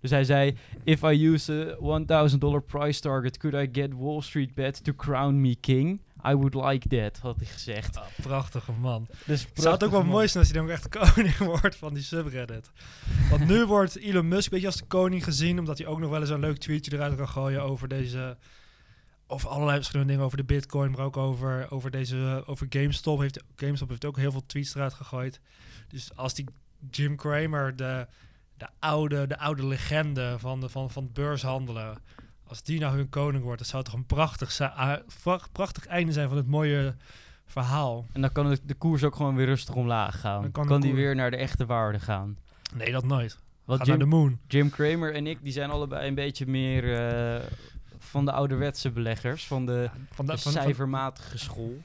dus 0.00 0.10
hij 0.10 0.24
zei, 0.24 0.56
if 0.84 1.02
I 1.02 1.26
use 1.26 1.76
a 1.82 1.98
1000 2.04 2.40
dollar 2.40 2.62
price 2.62 3.00
target, 3.00 3.36
could 3.36 3.54
I 3.54 3.80
get 3.80 3.94
Wall 3.94 4.20
Street 4.20 4.54
bet 4.54 4.84
to 4.84 4.92
crown 4.94 5.40
me 5.40 5.56
king? 5.60 6.00
I 6.26 6.34
would 6.34 6.54
like 6.54 6.88
that, 6.88 7.18
had 7.18 7.36
hij 7.36 7.46
gezegd. 7.46 7.96
Ah, 7.96 8.04
prachtige 8.22 8.72
man. 8.72 9.08
Dus 9.26 9.42
Het 9.42 9.62
zou 9.62 9.74
het 9.74 9.84
ook 9.84 9.90
wel 9.90 10.00
prachtig, 10.00 10.14
mooi 10.14 10.28
zijn 10.28 10.44
als 10.44 10.52
hij 10.52 10.60
dan 10.60 10.70
ook 10.70 10.76
echt 10.76 10.88
koning 10.88 11.36
wordt 11.60 11.76
van 11.76 11.94
die 11.94 12.02
subreddit. 12.02 12.70
Want 13.30 13.46
nu 13.46 13.66
wordt 13.76 13.96
Elon 13.96 14.28
Musk 14.28 14.44
een 14.44 14.50
beetje 14.50 14.66
als 14.66 14.76
de 14.76 14.84
koning 14.84 15.24
gezien. 15.24 15.58
Omdat 15.58 15.78
hij 15.78 15.86
ook 15.86 15.98
nog 15.98 16.10
wel 16.10 16.20
eens 16.20 16.30
een 16.30 16.40
leuk 16.40 16.58
tweetje 16.58 16.92
eruit 16.92 17.16
kan 17.16 17.28
gooien 17.28 17.62
over 17.62 17.88
deze... 17.88 18.36
Over 19.30 19.48
allerlei 19.48 19.76
verschillende 19.76 20.12
dingen. 20.12 20.26
Over 20.26 20.38
de 20.38 20.44
bitcoin, 20.44 20.90
maar 20.90 21.00
ook 21.00 21.16
over, 21.16 21.70
over, 21.70 21.90
deze, 21.90 22.42
over 22.46 22.66
GameStop. 22.70 23.20
Heeft, 23.20 23.44
GameStop 23.56 23.88
heeft 23.88 24.04
ook 24.04 24.16
heel 24.16 24.30
veel 24.30 24.46
tweets 24.46 24.74
eruit 24.74 24.94
gegooid. 24.94 25.40
Dus 25.88 26.10
als 26.14 26.34
die 26.34 26.44
Jim 26.90 27.16
Cramer, 27.16 27.76
de, 27.76 28.06
de, 28.58 28.66
oude, 28.78 29.26
de 29.26 29.38
oude 29.38 29.66
legende 29.66 30.38
van, 30.38 30.60
de, 30.60 30.68
van, 30.68 30.90
van 30.90 31.02
het 31.02 31.12
beurshandelen... 31.12 31.98
Als 32.46 32.62
die 32.62 32.80
nou 32.80 32.96
hun 32.96 33.08
koning 33.08 33.42
wordt, 33.42 33.58
dat 33.58 33.68
zou 33.68 33.84
toch 33.84 33.94
een 33.94 34.06
prachtig, 34.06 34.58
prachtig 35.52 35.86
einde 35.86 36.12
zijn 36.12 36.28
van 36.28 36.36
het 36.36 36.46
mooie 36.46 36.94
verhaal. 37.46 38.06
En 38.12 38.20
dan 38.20 38.32
kan 38.32 38.50
de, 38.50 38.58
de 38.64 38.74
koers 38.74 39.04
ook 39.04 39.16
gewoon 39.16 39.34
weer 39.34 39.46
rustig 39.46 39.74
omlaag 39.74 40.20
gaan. 40.20 40.50
Dan 40.50 40.66
kan 40.66 40.80
die 40.80 40.94
weer 40.94 41.14
naar 41.14 41.30
de 41.30 41.36
echte 41.36 41.66
waarde 41.66 41.98
gaan. 41.98 42.38
Nee, 42.74 42.92
dat 42.92 43.04
nooit. 43.04 43.38
Wat 43.64 43.78
Jim, 43.78 43.88
naar 43.88 43.98
de 43.98 44.04
moon. 44.04 44.38
Jim 44.46 44.70
Cramer 44.70 45.14
en 45.14 45.26
ik, 45.26 45.42
die 45.42 45.52
zijn 45.52 45.70
allebei 45.70 46.08
een 46.08 46.14
beetje 46.14 46.46
meer 46.46 46.96
eh, 46.96 47.42
van 47.98 48.24
de 48.24 48.32
ouderwetse 48.32 48.90
beleggers. 48.90 49.46
Van 49.46 49.66
de, 49.66 49.72
Ja, 49.72 49.90
van, 50.10 50.26
de 50.26 50.32
de, 50.32 50.38
van, 50.38 50.52
van, 50.52 50.62
cijfermatige 50.62 51.38
school. 51.38 51.82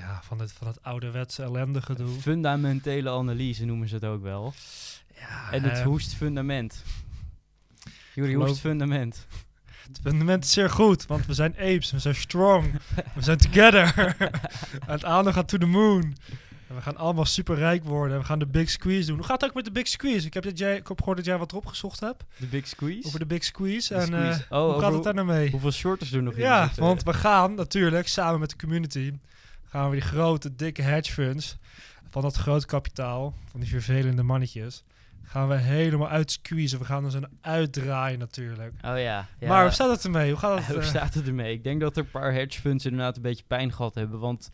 Ja, 0.00 0.20
van, 0.24 0.38
het, 0.40 0.52
van 0.52 0.66
het 0.66 0.82
ouderwetse 0.82 1.42
ellende 1.42 1.82
gedoe. 1.82 2.08
Fundamentele 2.20 3.10
analyse 3.10 3.64
noemen 3.64 3.88
ze 3.88 3.94
het 3.94 4.04
ook 4.04 4.22
wel. 4.22 4.52
Ja, 5.18 5.52
En 5.52 5.62
het 5.62 5.78
eh, 5.78 5.84
hoest 5.84 6.14
fundament. 6.14 6.82
Juri 8.14 8.30
Geloof- 8.32 8.48
hoest 8.48 8.60
fundament. 8.60 9.26
het 9.86 9.98
fundament 10.02 10.44
is 10.44 10.52
zeer 10.52 10.70
goed, 10.70 11.06
want 11.06 11.26
we 11.26 11.34
zijn 11.34 11.52
apes, 11.58 11.90
we 11.90 11.98
zijn 11.98 12.14
strong, 12.14 12.72
we 13.14 13.22
zijn 13.22 13.38
together. 13.38 14.16
het 14.86 15.04
aandeel 15.04 15.32
gaat 15.32 15.48
to 15.48 15.58
the 15.58 15.66
moon. 15.66 16.16
En 16.68 16.74
we 16.74 16.80
gaan 16.82 16.96
allemaal 16.96 17.24
super 17.24 17.56
rijk 17.56 17.84
worden 17.84 18.12
en 18.14 18.20
we 18.20 18.26
gaan 18.26 18.38
de 18.38 18.46
big 18.46 18.70
squeeze 18.70 19.06
doen. 19.06 19.16
Hoe 19.16 19.24
gaat 19.26 19.40
het 19.40 19.50
ook 19.50 19.56
met 19.56 19.64
de 19.64 19.70
big 19.72 19.86
squeeze? 19.88 20.26
Ik 20.26 20.34
heb, 20.34 20.42
dat 20.42 20.58
jij, 20.58 20.76
ik 20.76 20.88
heb 20.88 20.98
gehoord 20.98 21.16
dat 21.16 21.26
jij 21.26 21.38
wat 21.38 21.50
erop 21.52 21.66
gezocht 21.66 22.00
hebt 22.00 22.24
De 22.36 22.46
big 22.46 22.66
squeeze. 22.66 23.06
over 23.06 23.18
de 23.18 23.26
big 23.26 23.44
squeeze. 23.44 23.94
De 23.94 24.00
en 24.00 24.14
eh, 24.14 24.18
squeeze. 24.20 24.42
Oh, 24.42 24.48
hoe 24.58 24.68
over 24.68 24.82
gaat 24.82 24.92
het 24.92 25.02
daar 25.02 25.14
nou 25.14 25.26
mee? 25.26 25.50
Hoeveel 25.50 25.70
shorters 25.72 26.12
er 26.12 26.22
nog 26.22 26.34
in 26.34 26.40
Ja, 26.40 26.70
want 26.76 27.02
we 27.02 27.12
gaan 27.14 27.54
natuurlijk 27.54 28.08
samen 28.08 28.40
met 28.40 28.50
de 28.50 28.56
community 28.56 29.12
gaan 29.68 29.88
we 29.90 29.96
die 29.96 30.04
grote, 30.04 30.54
dikke 30.54 30.82
hedge 30.82 31.12
funds 31.12 31.56
van 32.10 32.22
dat 32.22 32.36
groot 32.36 32.66
kapitaal, 32.66 33.34
van 33.50 33.60
die 33.60 33.68
vervelende 33.68 34.22
mannetjes, 34.22 34.84
gaan 35.22 35.48
we 35.48 35.54
helemaal 35.54 36.08
uitsqueezen. 36.08 36.78
We 36.78 36.84
gaan 36.84 37.04
er 37.04 37.10
zo 37.10 37.20
uitdraaien 37.40 38.18
natuurlijk. 38.18 38.72
Oh 38.74 38.98
ja. 38.98 39.28
ja. 39.38 39.48
Maar 39.48 39.62
hoe 39.62 39.70
staat 39.72 39.90
het 39.90 40.04
ermee? 40.04 40.30
Hoe 40.30 40.38
gaat 40.38 40.58
het? 40.66 40.66
Hoe 40.66 40.82
eh? 40.82 40.88
staat 40.88 41.14
het 41.14 41.26
ermee? 41.26 41.52
Ik 41.52 41.64
denk 41.64 41.80
dat 41.80 41.96
er 41.96 42.02
een 42.02 42.10
paar 42.10 42.32
hedge 42.32 42.60
funds 42.60 42.84
inderdaad 42.84 43.16
een 43.16 43.22
beetje 43.22 43.44
pijn 43.46 43.72
gehad 43.72 43.94
hebben. 43.94 44.18
Want 44.18 44.50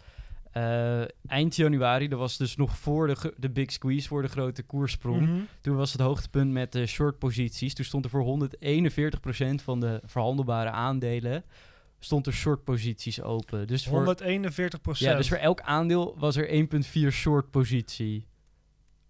Eh, 0.54 1.02
eind 1.26 1.56
januari, 1.56 2.08
dat 2.08 2.18
was 2.18 2.36
dus 2.36 2.56
nog 2.56 2.76
voor 2.78 3.06
de, 3.06 3.34
de 3.36 3.50
big 3.50 3.72
squeeze, 3.72 4.08
voor 4.08 4.22
de 4.22 4.28
grote 4.28 4.62
koersprong. 4.62 5.20
Mhm. 5.20 5.40
Toen 5.60 5.76
was 5.76 5.92
het 5.92 6.00
hoogtepunt 6.00 6.52
met 6.52 6.72
de 6.72 6.86
short 6.86 7.18
posities. 7.18 7.74
Toen 7.74 7.84
stond 7.84 8.04
er 8.04 8.10
voor 8.10 8.24
141% 8.24 9.62
van 9.62 9.80
de 9.80 10.00
verhandelbare 10.04 10.70
aandelen 10.70 11.44
stond 12.04 12.26
er 12.26 12.32
short 12.32 12.64
posities 12.64 13.22
open. 13.22 13.66
Dus 13.66 13.84
voor, 13.86 13.96
141 13.96 14.80
procent. 14.80 15.10
ja, 15.10 15.16
dus 15.16 15.28
voor 15.28 15.36
elk 15.36 15.60
aandeel 15.60 16.14
was 16.18 16.36
er 16.36 16.66
1,4 17.08 17.08
short 17.10 17.50
positie. 17.50 18.26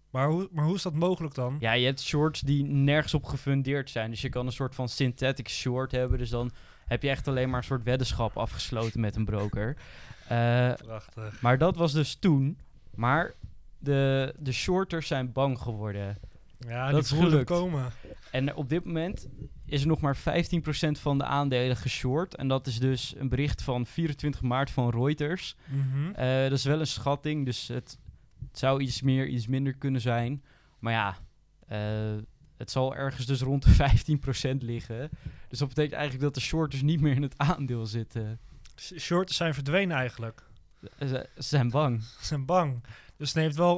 maar, 0.09 0.27
hoe, 0.29 0.49
maar 0.51 0.65
hoe 0.65 0.75
is 0.75 0.81
dat 0.81 0.93
mogelijk 0.93 1.33
dan? 1.33 1.57
Ja, 1.59 1.73
je 1.73 1.85
hebt 1.85 2.01
shorts 2.01 2.39
die 2.41 2.63
nergens 2.63 3.13
op 3.13 3.23
gefundeerd 3.23 3.89
zijn. 3.89 4.09
Dus 4.09 4.21
je 4.21 4.29
kan 4.29 4.45
een 4.45 4.51
soort 4.51 4.75
van 4.75 4.89
synthetic 4.89 5.49
short 5.49 5.91
hebben. 5.91 6.17
Dus 6.17 6.29
dan 6.29 6.51
heb 6.85 7.01
je 7.03 7.09
echt 7.09 7.27
alleen 7.27 7.49
maar 7.49 7.57
een 7.59 7.63
soort 7.65 7.83
weddenschap 7.83 8.37
afgesloten 8.37 8.99
met 8.99 9.15
een 9.15 9.25
broker. 9.25 9.75
Eh, 10.27 10.73
Prachtig. 10.73 11.41
maar 11.41 11.57
dat 11.57 11.75
was 11.75 11.93
dus 11.93 12.15
toen. 12.15 12.57
Maar 12.95 13.33
de, 13.77 14.33
de 14.39 14.51
shorters 14.51 15.07
zijn 15.07 15.31
bang 15.31 15.59
geworden. 15.59 16.17
Ja, 16.59 16.91
Dat 16.91 17.05
die 17.07 17.17
is 17.17 17.23
gelukt. 17.23 17.45
komen. 17.45 17.91
En 18.31 18.55
op 18.55 18.69
dit 18.69 18.85
moment 18.85 19.27
is 19.75 19.81
er 19.81 19.87
nog 19.87 20.01
maar 20.01 20.17
15% 20.17 20.21
van 20.91 21.17
de 21.17 21.23
aandelen 21.23 21.77
geshort. 21.77 22.35
En 22.35 22.47
dat 22.47 22.67
is 22.67 22.79
dus 22.79 23.13
een 23.17 23.29
bericht 23.29 23.61
van 23.61 23.85
24 23.85 24.41
maart 24.41 24.71
van 24.71 24.89
Reuters. 24.89 25.55
Mhm. 25.65 26.11
Eh, 26.13 26.41
dat 26.43 26.51
is 26.51 26.63
wel 26.63 26.79
een 26.79 26.87
schatting, 26.87 27.45
dus 27.45 27.67
het, 27.67 27.97
het 28.49 28.59
zou 28.59 28.81
iets 28.81 29.01
meer, 29.01 29.27
iets 29.27 29.47
minder 29.47 29.73
kunnen 29.73 30.01
zijn. 30.01 30.43
Maar 30.79 30.93
ja, 30.93 31.17
eh, 31.67 32.21
het 32.57 32.71
zal 32.71 32.95
ergens 32.95 33.25
dus 33.25 33.41
rond 33.41 33.63
de 33.63 33.73
15% 34.59 34.61
liggen. 34.63 35.09
Dus 35.47 35.59
dat 35.59 35.67
betekent 35.67 35.93
eigenlijk 35.93 36.23
dat 36.23 36.33
de 36.33 36.39
shorters 36.39 36.81
niet 36.81 37.01
meer 37.01 37.15
in 37.15 37.21
het 37.21 37.37
aandeel 37.37 37.85
zitten. 37.85 38.39
S- 38.75 38.93
Shorts 38.97 39.35
zijn 39.35 39.53
verdwenen 39.53 39.97
eigenlijk. 39.97 40.43
Ze, 40.99 41.07
ze 41.35 41.41
zijn 41.41 41.69
bang. 41.69 42.03
Ze 42.19 42.25
zijn 42.25 42.45
bang. 42.45 42.83
Dus 43.17 43.33
het 43.33 43.43
heeft 43.43 43.55
wel... 43.55 43.77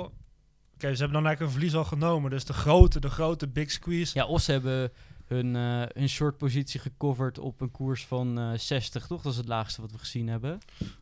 Oké, 0.73 0.93
ze 0.95 1.01
hebben 1.03 1.21
dan 1.21 1.25
eigenlijk 1.25 1.41
een 1.41 1.59
verlies 1.59 1.75
al 1.75 1.83
genomen. 1.85 2.29
Dus 2.29 2.45
de 2.45 2.53
grote, 2.53 2.99
de 2.99 3.09
grote 3.09 3.47
big 3.47 3.71
squeeze. 3.71 4.17
Ja, 4.17 4.25
of 4.25 4.41
ze 4.41 4.51
hebben 4.51 4.91
hun, 5.27 5.55
eh, 5.55 5.83
hun 5.93 6.09
short 6.09 6.37
positie 6.37 6.79
gecoverd 6.79 7.39
op 7.39 7.61
een 7.61 7.71
koers 7.71 8.05
van 8.05 8.39
eh 8.39 8.51
60, 8.55 9.07
toch? 9.07 9.21
Dat 9.21 9.31
is 9.31 9.37
het 9.37 9.47
laagste 9.47 9.81
wat 9.81 9.91
we 9.91 9.97
gezien 9.97 10.27
hebben. 10.27 10.59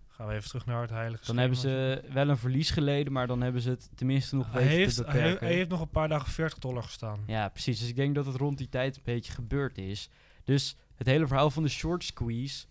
Gaan 0.07 0.27
we 0.27 0.33
even 0.33 0.47
terug 0.47 0.65
naar 0.65 0.81
het 0.81 0.89
heilige 0.89 1.25
Dan 1.25 1.37
hebben 1.37 1.57
ze 1.57 2.03
wel 2.13 2.29
een 2.29 2.37
verlies 2.37 2.69
geleden, 2.69 3.13
maar 3.13 3.27
dan 3.27 3.41
hebben 3.41 3.61
ze 3.61 3.69
het 3.69 3.89
tenminste 3.95 4.35
nog 4.35 4.51
Hij 4.51 4.61
weten 4.61 4.77
heeft, 4.77 4.95
te 4.95 5.03
hij, 5.03 5.13
beperken. 5.13 5.47
hij 5.47 5.55
heeft 5.55 5.69
nog 5.69 5.81
een 5.81 5.89
paar 5.89 6.07
dagen 6.07 6.31
40 6.31 6.59
dollar 6.59 6.83
gestaan. 6.83 7.19
Ja, 7.27 7.49
precies. 7.49 7.79
Dus 7.79 7.89
ik 7.89 7.95
denk 7.95 8.15
dat 8.15 8.25
het 8.25 8.35
rond 8.35 8.57
die 8.57 8.69
tijd 8.69 8.95
een 8.95 9.01
beetje 9.05 9.31
gebeurd 9.33 9.77
is. 9.77 10.09
Dus 10.43 10.75
het 10.95 11.07
hele 11.07 11.27
verhaal 11.27 11.49
van 11.49 11.63
de 11.63 11.69
short 11.69 12.03
squeeze, 12.03 12.65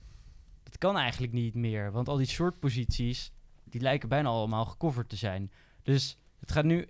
dat 0.62 0.78
kan 0.78 0.96
eigenlijk 0.96 1.32
niet 1.32 1.54
meer. 1.54 1.92
Want 1.92 2.08
al 2.08 2.16
die 2.16 2.26
short 2.26 2.58
posities, 2.58 3.32
die 3.64 3.80
lijken 3.80 4.08
bijna 4.08 4.28
allemaal 4.28 4.64
gecoverd 4.64 5.08
te 5.08 5.16
zijn. 5.16 5.50
Dus 5.82 6.16
het 6.40 6.52
gaat 6.52 6.64
nu, 6.64 6.88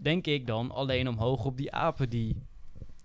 denk 0.00 0.26
ik 0.26 0.46
dan, 0.46 0.70
alleen 0.70 1.08
omhoog 1.08 1.44
op 1.44 1.56
die 1.56 1.72
apen 1.72 2.08
die, 2.08 2.36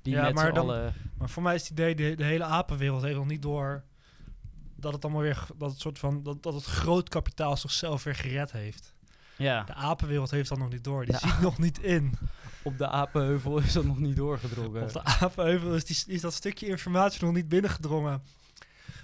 die 0.07 0.15
Ja, 0.15 0.23
met 0.23 0.33
maar 0.33 0.53
dan-. 0.53 0.91
Maar 1.17 1.29
voor 1.29 1.43
mij 1.43 1.55
is 1.55 1.61
het 1.61 1.71
idee, 1.71 1.95
de, 1.95 2.15
de 2.15 2.23
hele 2.23 2.43
apenwereld 2.43 3.01
heeft 3.01 3.15
nog 3.15 3.27
niet 3.27 3.41
door 3.41 3.83
dat 4.75 4.93
het 4.93 5.03
allemaal 5.03 5.21
weer, 5.21 5.45
dat 5.57 5.71
het 5.71 5.79
soort 5.79 5.99
van, 5.99 6.23
dat, 6.23 6.43
dat 6.43 6.53
het 6.53 6.63
groot 6.63 7.09
kapitaal 7.09 7.57
zichzelf 7.57 8.03
weer 8.03 8.15
gered 8.15 8.51
heeft. 8.51 8.93
Ja, 9.37 9.63
De 9.63 9.73
apenwereld 9.73 10.31
heeft 10.31 10.49
dat 10.49 10.57
nog 10.57 10.69
niet 10.69 10.83
door. 10.83 11.05
Die 11.05 11.13
Ja. 11.13 11.19
ziet 11.19 11.39
nog 11.41 11.57
niet 11.57 11.79
in. 11.79 12.13
op 12.63 12.77
de 12.77 12.87
apenheuvel 12.87 13.57
is 13.57 13.73
dat 13.73 13.85
nog 13.85 13.99
niet 13.99 14.15
doorgedrongen. 14.15 14.81
Op 14.83 14.93
de 14.93 15.03
apenheuvel 15.03 15.75
is, 15.75 15.85
die, 15.85 16.03
is 16.15 16.21
dat 16.21 16.33
stukje 16.33 16.67
informatie 16.67 17.25
nog 17.25 17.33
niet 17.33 17.47
binnengedrongen. 17.49 18.23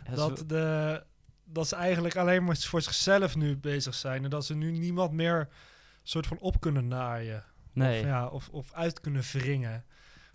Ja, 0.06 0.16
Dat, 0.16 0.38
zo- 0.38 0.46
de, 0.46 1.04
dat 1.46 1.68
ze 1.68 1.76
eigenlijk 1.76 2.16
alleen 2.16 2.44
maar 2.44 2.58
voor 2.58 2.82
zichzelf 2.82 3.36
nu 3.36 3.58
bezig 3.58 3.94
zijn. 3.96 4.24
En 4.24 4.30
dat 4.30 4.46
ze 4.46 4.56
nu 4.56 4.72
niemand 4.72 5.12
meer 5.12 5.50
soort 6.04 6.28
van 6.28 6.38
op 6.40 6.60
kunnen 6.60 6.88
naaien. 6.88 7.44
nee. 7.74 8.00
Of, 8.02 8.06
ja, 8.06 8.28
of, 8.28 8.50
of 8.50 8.74
uit 8.74 9.00
kunnen 9.00 9.22
wringen. 9.32 9.84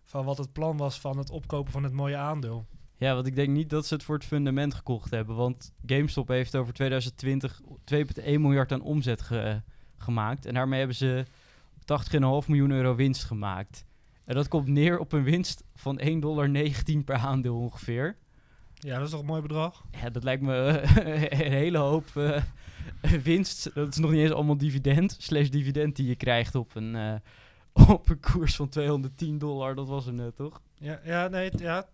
Van 0.09 0.25
wat 0.25 0.38
het 0.38 0.53
plan 0.53 0.77
was 0.77 1.00
van 1.00 1.19
het 1.19 1.31
opkopen 1.31 1.73
van 1.73 1.83
het 1.83 1.93
mooie 1.93 2.17
aandeel. 2.17 2.67
Ja, 2.97 3.15
want 3.15 3.27
ik 3.27 3.35
denk 3.35 3.49
niet 3.49 3.71
dat 3.71 3.87
ze 3.87 3.95
het 3.95 4.03
voor 4.03 4.15
het 4.15 4.25
fundament 4.25 4.75
gekocht 4.75 5.11
hebben. 5.11 5.37
Want 5.37 5.73
GameStop 5.87 6.29
heeft 6.29 6.57
over 6.57 6.73
2020 6.73 7.61
2,1 7.85 8.25
miljard 8.25 8.73
aan 8.73 8.81
omzet 8.83 9.23
ge- 9.23 9.62
gemaakt. 9.97 10.47
En 10.47 10.55
daarmee 10.55 10.79
hebben 10.79 10.97
ze 10.97 11.25
80,5 12.43 12.49
miljoen 12.49 12.71
euro 12.71 12.95
winst 12.95 13.25
gemaakt. 13.25 13.85
En 14.25 14.35
dat 14.35 14.49
komt 14.49 14.67
neer 14.67 14.99
op 14.99 15.12
een 15.12 15.23
winst 15.23 15.65
van 15.75 16.00
1,19 16.05 16.19
dollar 16.19 16.50
per 17.05 17.15
aandeel 17.17 17.57
ongeveer. 17.59 18.17
Ja, 18.75 18.95
dat 18.97 19.05
is 19.05 19.11
toch 19.11 19.21
een 19.21 19.27
mooi 19.27 19.43
bedrag? 19.43 19.85
Ja, 20.00 20.11
dat 20.11 20.25
lijkt 20.25 20.43
me 20.43 20.55
een 21.31 21.50
hele 21.53 21.79
hoop 21.79 22.17
eh, 22.17 22.43
winst. 23.23 23.71
Dat 23.75 23.88
is 23.88 23.97
nog 23.99 24.11
niet 24.11 24.21
eens 24.21 24.33
allemaal 24.33 24.57
dividend. 24.59 25.17
Slash 25.19 25.49
dividend 25.49 25.97
die 25.97 26.07
je 26.07 26.17
krijgt 26.17 26.55
op 26.55 26.75
een, 26.75 26.97
eh, 26.97 27.15
op 27.88 28.08
een 28.08 28.20
koers 28.20 28.56
van 28.56 28.68
210 28.68 29.38
dollar. 29.38 29.75
Dat 29.75 29.88
was 29.88 30.04
hem 30.04 30.14
net, 30.14 30.37
toch? 30.37 30.61
Ja, 30.75 31.00
ja 31.04 31.28
nee, 31.28 31.50
ja. 31.58 31.87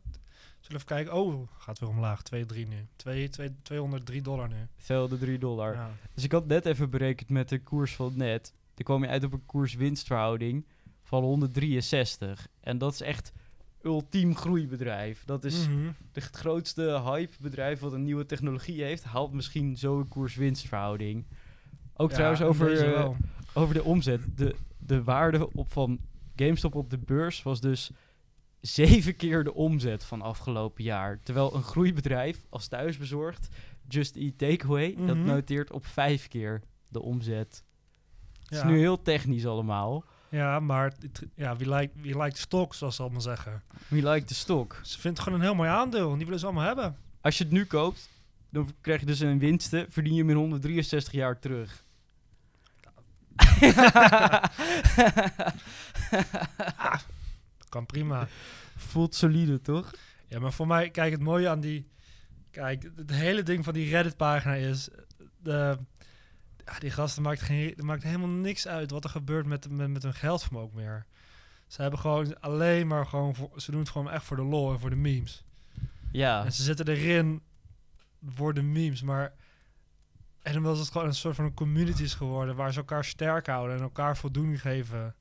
Zullen 0.60 0.84
we 0.86 0.94
even 0.94 1.04
kijken. 1.04 1.14
Oh, 1.14 1.48
gaat 1.58 1.78
weer 1.78 1.88
omlaag. 1.88 2.22
2, 2.22 2.46
3 2.46 2.66
nu. 2.68 2.86
2, 2.96 3.28
2, 3.28 3.54
203 3.62 4.22
dollar 4.22 4.48
nu. 4.48 4.66
Velde 4.76 5.18
3 5.18 5.38
dollar. 5.38 5.74
Ja. 5.74 5.90
Dus 6.14 6.24
ik 6.24 6.32
had 6.32 6.46
net 6.46 6.66
even 6.66 6.90
berekend 6.90 7.28
met 7.28 7.48
de 7.48 7.58
koers 7.58 7.94
van 7.94 8.12
net. 8.16 8.52
Dan 8.74 8.84
kwam 8.84 9.02
je 9.02 9.08
uit 9.08 9.24
op 9.24 9.32
een 9.32 9.46
koers-winstverhouding 9.46 10.64
van 11.02 11.22
163. 11.22 12.46
En 12.60 12.78
dat 12.78 12.92
is 12.92 13.00
echt 13.00 13.32
ultiem 13.82 14.36
groeibedrijf. 14.36 15.22
Dat 15.24 15.44
is 15.44 15.68
Mhm. 15.68 15.82
de- 16.12 16.20
het 16.20 16.36
grootste 16.36 17.00
hypebedrijf 17.04 17.80
wat 17.80 17.92
een 17.92 18.02
nieuwe 18.04 18.26
technologie 18.26 18.82
heeft. 18.82 19.04
Haalt 19.04 19.32
misschien 19.32 19.76
zo'n 19.76 20.08
koers-winstverhouding. 20.08 21.24
Ook 21.96 22.08
Ja, 22.10 22.14
trouwens 22.14 22.40
en 22.40 22.46
over, 22.46 22.94
eh, 22.94 23.08
over 23.54 23.74
de 23.74 23.82
omzet. 23.84 24.20
De, 24.36 24.54
de 24.86 25.02
waarde 25.04 25.52
op 25.52 25.72
van 25.72 25.98
GameStop 26.36 26.74
op 26.74 26.90
de 26.90 26.98
beurs 26.98 27.42
was 27.42 27.60
dus 27.60 27.90
zeven 28.60 29.16
keer 29.16 29.44
de 29.44 29.54
omzet 29.54 30.04
van 30.04 30.22
afgelopen 30.22 30.84
jaar. 30.84 31.20
Terwijl 31.22 31.54
een 31.54 31.62
groeibedrijf 31.62 32.44
als 32.48 32.68
thuisbezorgd, 32.68 33.48
Just 33.88 34.16
Eat 34.16 34.38
Takeaway, 34.38 34.94
dat 35.06 35.16
Mhm. 35.16 35.24
noteert 35.26 35.70
op 35.72 35.86
vijf 35.86 36.28
keer 36.28 36.62
de 36.88 37.02
omzet. 37.02 37.64
Het 38.42 38.48
Ja. 38.52 38.56
is 38.56 38.64
nu 38.64 38.78
heel 38.78 39.02
technisch 39.02 39.46
allemaal. 39.46 40.04
Ja, 40.30 40.60
maar 40.60 40.92
ja, 41.34 41.56
wie 41.56 41.68
lijkt 41.68 42.00
wie 42.00 42.16
lijkt 42.16 42.34
de 42.34 42.40
stok, 42.40 42.74
zoals 42.74 42.96
ze 42.96 43.02
allemaal 43.02 43.20
zeggen. 43.20 43.62
We 43.88 44.10
like 44.10 44.26
de 44.26 44.34
stok. 44.34 44.80
Ze 44.82 44.98
vindt 45.00 45.16
het 45.18 45.26
gewoon 45.26 45.38
een 45.40 45.44
heel 45.46 45.54
mooi 45.54 45.68
aandeel. 45.68 46.10
En 46.10 46.16
die 46.16 46.24
willen 46.24 46.40
ze 46.40 46.46
allemaal 46.46 46.66
hebben. 46.66 46.96
Als 47.20 47.38
je 47.38 47.44
het 47.44 47.52
nu 47.52 47.64
koopt, 47.64 48.08
dan 48.50 48.68
krijg 48.80 49.00
je 49.00 49.06
dus 49.06 49.20
een 49.20 49.38
winsten, 49.38 49.86
verdien 49.90 50.12
je 50.14 50.20
hem 50.20 50.30
in 50.30 50.36
163 50.36 51.12
jaar 51.12 51.38
terug. 51.38 51.84
Kan 57.68 57.86
prima. 57.86 58.28
Voelt 58.76 59.14
solide, 59.14 59.60
toch? 59.60 59.92
Ja, 60.28 60.40
maar 60.40 60.52
voor 60.52 60.66
mij, 60.66 60.90
kijk, 60.90 61.12
het 61.12 61.22
mooie 61.22 61.48
aan 61.48 61.60
die... 61.60 61.88
Kijk, 62.50 62.90
het 62.96 63.10
hele 63.10 63.42
ding 63.42 63.64
van 63.64 63.74
die 63.74 63.90
Reddit-pagina 63.90 64.54
is... 64.54 64.88
De, 65.42 65.78
ja, 66.64 66.78
die 66.78 66.90
gasten 66.90 67.22
maakt, 67.22 67.40
geen, 67.40 67.74
maakt 67.76 68.02
helemaal 68.02 68.28
niks 68.28 68.68
uit 68.68 68.90
wat 68.90 69.04
er 69.04 69.10
gebeurt 69.10 69.46
met, 69.46 69.70
met, 69.70 69.90
met 69.90 70.02
hun 70.02 70.14
geldvermogen 70.14 70.76
meer. 70.76 71.06
Ze 71.66 71.82
hebben 71.82 72.00
gewoon 72.00 72.40
alleen 72.40 72.86
maar 72.86 73.06
gewoon... 73.06 73.34
Voor, 73.34 73.50
ze 73.56 73.70
doen 73.70 73.80
het 73.80 73.90
gewoon 73.90 74.10
echt 74.10 74.24
voor 74.24 74.36
de 74.36 74.42
lol 74.42 74.72
en 74.72 74.80
voor 74.80 74.90
de 74.90 74.96
memes. 74.96 75.44
Ja. 76.12 76.44
En 76.44 76.52
ze 76.52 76.62
zitten 76.62 76.88
erin 76.88 77.42
voor 78.26 78.54
de 78.54 78.62
memes, 78.62 79.02
maar... 79.02 79.32
En 80.44 80.56
omdat 80.56 80.78
het 80.78 80.90
gewoon 80.90 81.06
een 81.06 81.14
soort 81.14 81.34
van 81.36 81.44
een 81.44 81.54
community 81.54 82.02
is 82.02 82.14
geworden... 82.14 82.56
waar 82.56 82.72
ze 82.72 82.78
elkaar 82.78 83.04
sterk 83.04 83.46
houden 83.46 83.76
en 83.76 83.82
elkaar 83.82 84.16
voldoening 84.16 84.60
geven... 84.60 85.14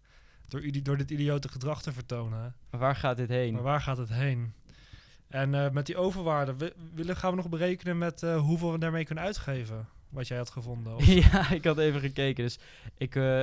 door, 0.48 0.62
door 0.84 0.98
dit 0.98 1.12
idiote 1.12 1.48
gedrag 1.50 1.82
te 1.82 1.92
vertonen. 1.94 2.56
Maar 2.70 2.80
waar 2.80 2.96
gaat 2.96 3.18
dit 3.18 3.30
heen? 3.30 3.54
Maar 3.54 3.62
waar 3.64 3.82
gaat 3.82 3.98
het 3.98 4.10
heen? 4.14 4.54
En 5.28 5.54
eh, 5.56 5.70
met 5.72 5.86
die 5.86 5.98
overwaarde, 5.98 6.56
wi- 6.58 6.74
willen, 6.94 7.16
gaan 7.16 7.30
we 7.30 7.36
nog 7.36 7.50
berekenen 7.50 7.98
met 7.98 8.24
eh, 8.24 8.40
hoeveel 8.40 8.72
we 8.72 8.78
daarmee 8.78 9.06
kunnen 9.06 9.24
uitgeven? 9.24 9.88
Wat 10.10 10.28
jij 10.28 10.38
had 10.38 10.50
gevonden. 10.50 10.96
Of- 10.96 11.06
Ja, 11.32 11.50
ik 11.52 11.64
had 11.64 11.78
even 11.78 12.00
gekeken. 12.00 12.44
Dus 12.44 12.60
ik, 12.98 13.16
eh, 13.16 13.42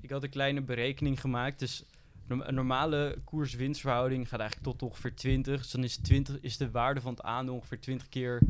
ik 0.00 0.10
had 0.10 0.22
een 0.22 0.30
kleine 0.30 0.60
berekening 0.62 1.20
gemaakt. 1.20 1.58
Dus 1.58 1.84
een 2.28 2.54
normale 2.54 3.18
koers-winstverhouding 3.24 4.28
gaat 4.28 4.40
eigenlijk 4.40 4.70
tot 4.78 4.82
ongeveer 4.90 5.14
20. 5.14 5.60
Dus 5.60 5.70
dan 5.70 5.84
is, 5.84 5.96
20, 5.96 6.38
is 6.40 6.56
de 6.56 6.70
waarde 6.70 7.00
van 7.00 7.12
het 7.12 7.22
aandeel 7.22 7.54
ongeveer 7.54 7.80
20 7.80 8.08
keer 8.08 8.40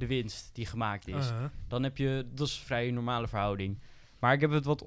de 0.00 0.06
winst 0.06 0.50
die 0.52 0.66
gemaakt 0.66 1.08
is. 1.08 1.26
Dan 1.68 1.82
heb 1.82 1.96
je, 1.96 2.26
dat 2.34 2.46
is 2.46 2.58
een 2.58 2.64
vrij 2.64 2.90
normale 2.90 3.28
verhouding. 3.28 3.78
Maar 4.18 4.32
ik 4.32 4.40
heb 4.40 4.50
het 4.50 4.64
wat 4.64 4.86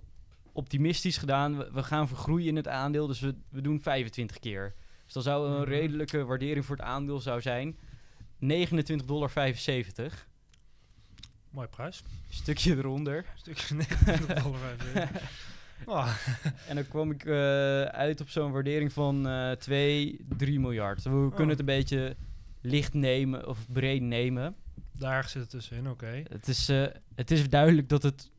optimistisch 0.51 1.17
gedaan. 1.17 1.57
We, 1.57 1.69
we 1.73 1.83
gaan 1.83 2.07
vergroeien 2.07 2.47
in 2.47 2.55
het 2.55 2.67
aandeel, 2.67 3.07
dus 3.07 3.19
we, 3.19 3.35
we 3.49 3.61
doen 3.61 3.81
25 3.81 4.39
keer. 4.39 4.73
Dus 5.05 5.13
dan 5.13 5.23
zou 5.23 5.47
een 5.49 5.59
Mhm. 5.59 5.69
redelijke 5.69 6.23
waardering 6.25 6.65
voor 6.65 6.75
het 6.75 6.85
aandeel 6.85 7.19
zou 7.19 7.41
zijn 7.41 7.77
29,75 8.39 9.05
dollar. 9.05 9.31
Mooi 11.49 11.67
prijs. 11.67 12.03
Stukje 12.29 12.77
eronder. 12.77 13.25
Stukje 13.35 13.75
29 13.75 14.33
dollar. 14.43 15.09
oh, 15.85 16.15
En 16.67 16.75
dan 16.75 16.87
kwam 16.87 17.11
ik 17.11 17.25
eh, 17.25 17.33
uit 17.83 18.21
op 18.21 18.29
zo'n 18.29 18.51
waardering 18.51 18.93
van 18.93 19.27
eh 19.27 19.51
2, 19.51 20.19
3 20.37 20.59
miljard. 20.59 21.03
We 21.03 21.27
kunnen 21.29 21.49
het 21.49 21.59
een 21.59 21.65
beetje 21.65 22.15
licht 22.61 22.93
nemen 22.93 23.47
of 23.47 23.57
breed 23.71 24.01
nemen. 24.01 24.55
Daar 24.97 25.29
zit 25.29 25.41
het 25.41 25.49
tussenin, 25.49 25.89
oké. 25.89 26.23
Het 26.29 26.47
is, 26.47 26.69
eh, 26.69 26.85
het 27.15 27.31
is 27.31 27.49
duidelijk 27.49 27.89
dat 27.89 28.03
het 28.03 28.31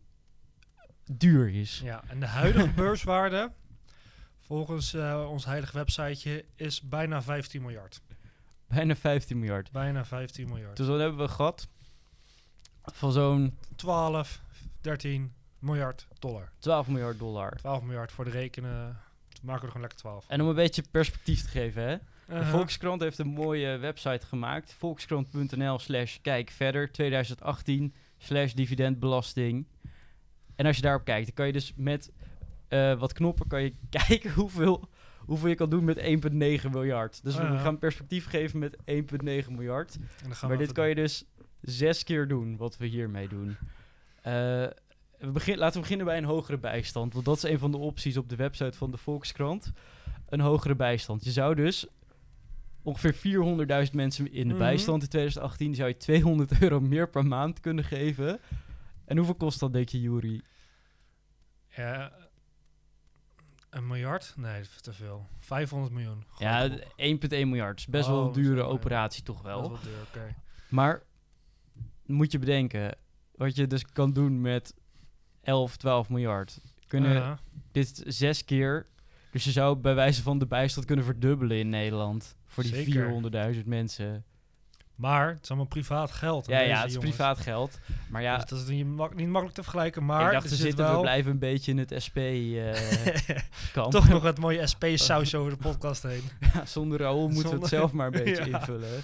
duur 1.12 1.54
is. 1.54 1.80
Ja, 1.84 2.02
en 2.08 2.20
de 2.20 2.26
huidige 2.26 2.68
beurswaarde, 2.82 3.52
volgens 4.40 4.94
eh, 4.94 5.26
ons 5.30 5.44
heilige 5.44 5.76
websiteje, 5.76 6.44
is 6.56 6.80
bijna 6.80 7.23
15 7.23 7.62
miljard. 7.62 8.00
Bijna 8.68 8.96
15 8.96 9.38
miljard. 9.38 9.70
Bijna 9.70 10.04
15 10.04 10.49
miljard. 10.49 10.76
Dus 10.76 10.87
dan 10.87 11.00
hebben 11.00 11.20
we 11.26 11.28
gehad 11.28 11.68
van 12.92 13.12
zo'n 13.12 13.58
12, 13.76 14.40
13 14.80 15.34
miljard 15.58 16.06
dollar. 16.18 16.52
12 16.58 16.88
miljard 16.88 17.18
dollar. 17.18 17.56
12 17.56 17.82
miljard 17.82 18.12
voor 18.12 18.25
de 18.25 18.30
rekenen. 18.30 18.99
Maken 19.42 19.61
we 19.61 19.66
er 19.66 19.73
gewoon 19.73 19.80
lekker 19.80 19.99
12. 19.99 20.28
En 20.28 20.40
om 20.40 20.49
een 20.49 20.54
beetje 20.54 20.84
perspectief 20.90 21.42
te 21.42 21.49
geven, 21.49 21.82
hè. 21.82 21.96
De 22.26 22.33
Uh-huh. 22.35 22.50
Volkskrant 22.50 23.00
heeft 23.00 23.19
een 23.19 23.26
mooie 23.26 23.78
website 23.78 24.26
gemaakt. 24.26 24.73
Volkskrant.nl 24.73 25.78
slash 25.78 26.16
kijk 26.23 26.50
verder 26.50 26.93
2018 26.93 27.95
slash 28.19 28.52
dividendbelasting. 28.52 29.66
En 30.57 30.66
als 30.66 30.76
je 30.76 30.83
daarop 30.83 31.04
kijkt, 31.04 31.26
dan 31.26 31.35
kan 31.35 31.47
je 31.47 31.52
dus 31.52 31.73
met 31.76 32.12
eh, 32.69 32.99
wat 32.99 33.12
knoppen 33.12 33.47
kan 33.47 33.62
je 33.62 33.75
kijken 34.07 34.33
hoeveel, 34.33 34.88
hoeveel 35.19 35.49
je 35.49 35.54
kan 35.54 35.71
doen 35.71 35.85
met 35.85 35.99
1,9 35.99 36.71
miljard. 36.71 37.23
Dus 37.23 37.37
we 37.37 37.59
gaan 37.59 37.78
perspectief 37.78 38.26
geven 38.26 38.59
met 38.59 38.76
1,9 38.76 39.50
miljard. 39.50 39.99
Maar 40.47 40.59
dit 40.59 40.73
kan 40.73 40.88
je 40.88 40.95
dus 40.95 41.25
zes 41.61 42.04
keer 42.04 42.28
doen, 42.28 42.57
wat 42.57 42.76
we 42.76 42.87
hiermee 42.87 43.28
doen. 43.28 43.57
Eh, 44.23 44.33
we 45.19 45.31
begin, 45.33 45.59
laten 45.59 45.75
we 45.75 45.81
beginnen 45.81 46.07
bij 46.07 46.16
een 46.16 46.25
hogere 46.25 46.59
bijstand. 46.59 47.12
Want 47.12 47.25
dat 47.25 47.37
is 47.37 47.43
een 47.43 47.59
van 47.59 47.71
de 47.71 47.78
opties 47.78 48.16
op 48.16 48.28
de 48.28 48.37
website 48.37 48.78
van 48.78 48.90
de 48.90 48.97
Volkskrant. 48.97 49.73
Een 50.28 50.40
hogere 50.40 50.75
bijstand. 50.75 51.25
Je 51.25 51.31
zou 51.31 51.54
dus 51.54 51.87
ongeveer 52.85 53.14
400.000 53.87 53.93
mensen 53.95 54.33
in 54.33 54.49
de 54.49 54.55
Mhm. 54.55 54.62
bijstand 54.62 55.03
in 55.03 55.09
2018... 55.09 55.75
zou 55.75 55.88
je 55.88 55.97
200 55.97 56.53
euro 56.62 56.81
meer 56.81 57.09
per 57.09 57.26
maand 57.26 57.61
kunnen 57.61 57.85
geven. 57.85 58.41
En 59.05 59.17
hoeveel 59.17 59.35
kost 59.35 59.61
dat, 59.61 59.73
denk 59.73 59.88
je, 59.88 60.00
Juri? 60.00 60.43
Ja, 61.69 62.12
een 63.71 63.87
miljard? 63.87 64.33
Nee, 64.37 64.59
dat 64.61 64.71
is 64.71 64.81
te 64.81 64.93
veel. 64.93 65.26
500 65.38 65.93
miljoen. 65.93 66.25
Ja, 66.38 66.59
Gooi 66.59 66.73
erop. 66.97 67.23
1,1 67.33 67.49
miljard. 67.49 67.79
is 67.79 67.87
best 67.87 68.07
wel 68.09 68.21
Oh, 68.21 68.26
een 68.26 68.33
dure 68.33 68.57
zo, 68.61 68.67
ja. 68.67 68.73
operatie, 68.73 69.23
toch 69.23 69.43
wel. 69.43 69.61
wel 69.61 69.79
duur, 69.83 70.00
oké. 70.09 70.35
Maar 70.69 71.03
moet 72.07 72.33
je 72.33 72.38
bedenken, 72.38 72.97
wat 73.35 73.57
je 73.57 73.67
dus 73.67 73.85
kan 73.87 74.12
doen 74.12 74.41
met 74.41 74.75
11, 75.43 75.76
12 75.76 76.09
miljard. 76.09 76.61
Kunnen 76.87 77.38
dit 77.73 78.03
zes 78.07 78.45
keer. 78.45 78.87
Dus 79.31 79.45
je 79.45 79.50
zou 79.50 79.76
bij 79.76 79.95
wijze 79.95 80.23
van 80.23 80.38
de 80.38 80.47
bijstand 80.47 80.87
kunnen 80.87 81.05
verdubbelen 81.05 81.59
in 81.59 81.69
Nederland. 81.69 82.37
Voor 82.54 82.62
die 82.62 82.75
Zeker. 82.75 83.54
400.000 83.54 83.64
mensen. 83.66 84.25
Maar 84.94 85.28
het 85.28 85.42
is 85.42 85.49
allemaal 85.49 85.66
privaat 85.68 86.11
geld. 86.11 86.46
Ja, 86.46 86.61
ja, 86.61 86.76
het 86.76 86.87
is 86.87 86.94
jongens. 86.94 87.14
privaat 87.14 87.38
geld. 87.38 87.78
Maar 88.11 88.23
ja, 88.23 88.37
Dus 88.37 88.44
dat 88.50 88.58
is 88.58 88.66
niet, 88.66 88.87
mak- 88.87 89.14
niet 89.14 89.26
makkelijk 89.28 89.54
te 89.54 89.62
vergelijken. 89.62 90.04
Maar 90.04 90.26
ik 90.26 90.32
dacht, 90.32 90.42
we 90.42 90.49
zit 90.49 90.58
zitten, 90.58 90.84
we 90.84 90.90
wel 90.90 91.00
blijven 91.00 91.30
een 91.30 91.38
beetje 91.38 91.70
in 91.70 91.78
het 91.78 91.94
SP-kamp. 92.04 93.90
toch 93.92 94.08
nog 94.08 94.23
het 94.23 94.38
mooie 94.38 94.66
SP-saus 94.66 95.34
over 95.34 95.50
de 95.50 95.56
podcast 95.56 96.02
heen. 96.02 96.23
Ja, 96.54 96.66
zonder 96.66 96.99
Raoul 96.99 97.28
moeten 97.28 97.52
we 97.52 97.58
het 97.58 97.68
zelf 97.68 97.92
maar 97.92 98.06
een 98.06 98.25
beetje 98.25 98.44
Ja. 98.50 98.58
invullen. 98.58 99.00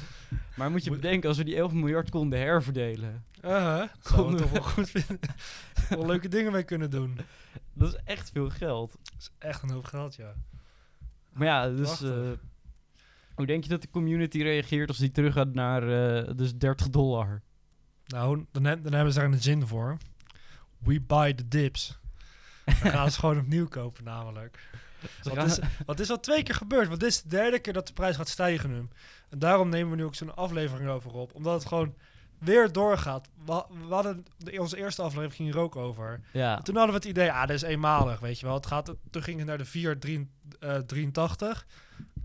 Maar 0.54 0.70
moet 0.70 0.84
je 0.84 0.90
Moet- 0.90 1.00
bedenken, 1.00 1.28
als 1.28 1.38
we 1.38 1.44
die 1.44 1.56
11 1.56 1.72
miljard 1.72 2.10
konden 2.10 2.38
herverdelen. 2.38 3.24
We 3.40 3.88
Konden 4.02 4.36
toch 4.40 4.46
we- 4.50 4.52
wel 4.52 4.62
goed 4.68 4.90
vinden. 4.90 5.18
wel 5.88 6.06
leuke 6.06 6.28
dingen 6.28 6.52
mee 6.52 6.62
kunnen 6.62 6.90
doen. 6.90 7.18
Dat 7.72 7.88
is 7.94 8.00
echt 8.04 8.30
veel 8.32 8.50
geld. 8.50 8.90
Dat 9.02 9.18
is 9.18 9.30
echt 9.38 9.62
een 9.62 9.70
hoop 9.70 9.84
geld, 9.84 10.14
ja. 10.14 10.34
Maar 11.32 11.46
ja, 11.46 11.68
dus... 11.68 12.00
Hoe 13.40 13.48
denk 13.48 13.62
je 13.64 13.70
dat 13.70 13.82
de 13.82 13.90
community 13.90 14.42
reageert 14.42 14.88
als 14.88 14.98
die 14.98 15.10
terug 15.10 15.32
gaat 15.34 15.54
naar 15.54 15.82
eh, 16.16 16.30
dus 16.36 16.54
30 16.54 16.88
dollar? 16.90 17.42
Nou, 18.06 18.44
dan, 18.52 18.64
he- 18.64 18.80
dan 18.80 18.92
hebben 18.92 19.12
ze 19.12 19.18
daar 19.18 19.28
een 19.32 19.42
zin 19.42 19.66
voor. 19.66 19.96
We 20.78 21.00
buy 21.00 21.34
the 21.34 21.48
dips. 21.48 21.98
Dan 22.64 22.74
gaan 22.90 23.10
ze 23.10 23.18
gewoon 23.20 23.38
opnieuw 23.38 23.68
kopen 23.68 24.04
namelijk. 24.04 24.68
Wat 25.22 25.44
is, 25.46 25.58
wat 25.86 26.00
is 26.00 26.10
al 26.10 26.20
twee 26.20 26.42
keer 26.42 26.54
gebeurd. 26.54 26.88
Want 26.88 27.00
dit 27.00 27.08
is 27.08 27.22
de 27.22 27.28
derde 27.28 27.58
keer 27.58 27.72
dat 27.72 27.86
de 27.86 27.92
prijs 27.92 28.16
gaat 28.16 28.28
stijgen 28.28 28.70
nu. 28.70 28.88
En 29.28 29.38
daarom 29.38 29.68
nemen 29.68 29.90
we 29.90 29.96
nu 29.96 30.04
ook 30.04 30.14
zo'n 30.14 30.36
aflevering 30.36 30.88
over 30.90 31.10
op. 31.12 31.34
Omdat 31.34 31.54
het 31.54 31.66
gewoon 31.68 31.94
weer 32.38 32.72
doorgaat. 32.72 33.28
We, 33.44 33.64
we 33.88 33.94
hadden 33.94 34.24
de, 34.36 34.60
onze 34.60 34.76
eerste 34.76 35.02
aflevering 35.02 35.34
ging 35.34 35.52
hier 35.52 35.60
ook 35.62 35.76
over. 35.76 36.20
ja. 36.32 36.56
En 36.56 36.64
toen 36.64 36.74
hadden 36.76 36.94
we 36.94 37.00
het 37.00 37.10
idee, 37.10 37.32
ah, 37.32 37.40
dat 37.40 37.50
is 37.50 37.62
eenmalig, 37.62 38.20
weet 38.20 38.40
je 38.40 38.46
wel. 38.46 38.54
Het 38.54 38.66
gaat, 38.66 38.94
toen 39.10 39.22
ging 39.22 39.38
het 39.38 39.46
naar 39.46 39.58
de 39.58 39.66
4,83. 41.56 41.66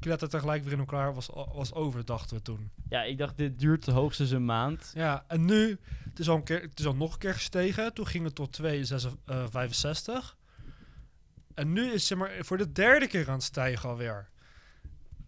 Klettert 0.06 0.32
tegelijk 0.32 0.64
weer 0.64 0.74
in 0.74 0.80
elkaar, 0.80 1.14
was, 1.14 1.30
was 1.54 1.74
over, 1.74 2.06
dachten 2.06 2.38
we 2.38 2.42
toen. 2.42 2.70
ja, 2.90 3.04
ik 3.04 3.18
dacht 3.18 3.38
dit 3.38 3.60
duurt 3.60 3.86
hoogstens 3.86 4.32
een 4.32 4.46
maand. 4.46 4.92
Ja, 4.96 5.24
en 5.28 5.46
nu, 5.46 5.78
het 6.10 6.20
is 6.20 6.30
al, 6.30 6.36
een 6.36 6.44
keer, 6.44 6.62
het 6.62 6.80
is 6.80 6.86
al 6.86 6.96
nog 6.96 7.14
een 7.14 7.20
keer 7.20 7.34
gestegen. 7.34 7.94
Toen 7.94 8.08
ging 8.08 8.24
het 8.26 8.36
tot 8.36 8.60
2,65. 8.62 10.36
En 11.54 11.74
nu 11.74 11.92
is 11.92 12.08
zeg 12.08 12.18
maar, 12.18 12.32
voor 12.40 12.58
de 12.58 12.72
derde 12.72 13.08
keer 13.08 13.28
aan 13.28 13.34
het 13.34 13.44
stijgen 13.44 13.90
alweer. 13.90 14.28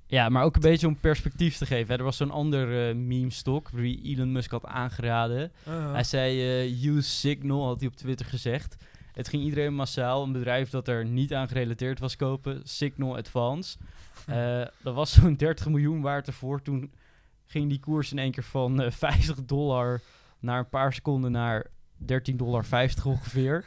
Ja, 0.07 0.29
maar 0.29 0.43
ook 0.43 0.55
een 0.55 0.61
beetje 0.61 0.87
om 0.87 0.99
perspectief 0.99 1.57
te 1.57 1.65
geven. 1.65 1.87
hè. 1.93 1.97
Er 1.97 2.03
was 2.03 2.17
zo'n 2.17 2.31
ander 2.31 2.89
eh 2.89 2.95
meme-stok 2.95 3.69
die 3.75 4.01
Elon 4.03 4.31
Musk 4.31 4.51
had 4.51 4.65
aangeraden. 4.65 5.51
Uh, 5.67 5.91
Hij 5.91 6.03
zei, 6.03 6.41
eh, 6.41 6.83
use 6.85 7.09
Signal, 7.09 7.65
had 7.65 7.79
hij 7.79 7.89
op 7.89 7.95
Twitter 7.95 8.25
gezegd. 8.25 8.75
Het 9.17 9.27
ging 9.27 9.43
iedereen 9.43 9.73
massaal 9.73 10.23
een 10.23 10.31
bedrijf 10.31 10.69
dat 10.69 10.87
er 10.87 11.05
niet 11.05 11.33
aan 11.33 11.47
gerelateerd 11.47 11.99
was 11.99 12.15
kopen. 12.15 12.61
Signal 12.63 13.17
Advance. 13.17 13.77
Eh, 14.25 14.65
dat 14.81 14.95
was 14.95 15.11
zo'n 15.13 15.35
30 15.35 15.67
miljoen 15.67 16.01
waard 16.01 16.27
ervoor. 16.27 16.61
Toen 16.61 16.93
ging 17.45 17.69
die 17.69 17.79
koers 17.79 18.11
in 18.11 18.19
één 18.19 18.31
keer 18.31 18.43
van 18.43 18.81
eh, 18.81 18.91
50 18.91 19.45
dollar 19.45 20.01
naar 20.39 20.59
een 20.59 20.69
paar 20.69 20.93
seconden 20.93 21.31
naar 21.31 21.67
13,50 22.01 22.35
dollar 22.35 22.65
ongeveer. 23.03 23.65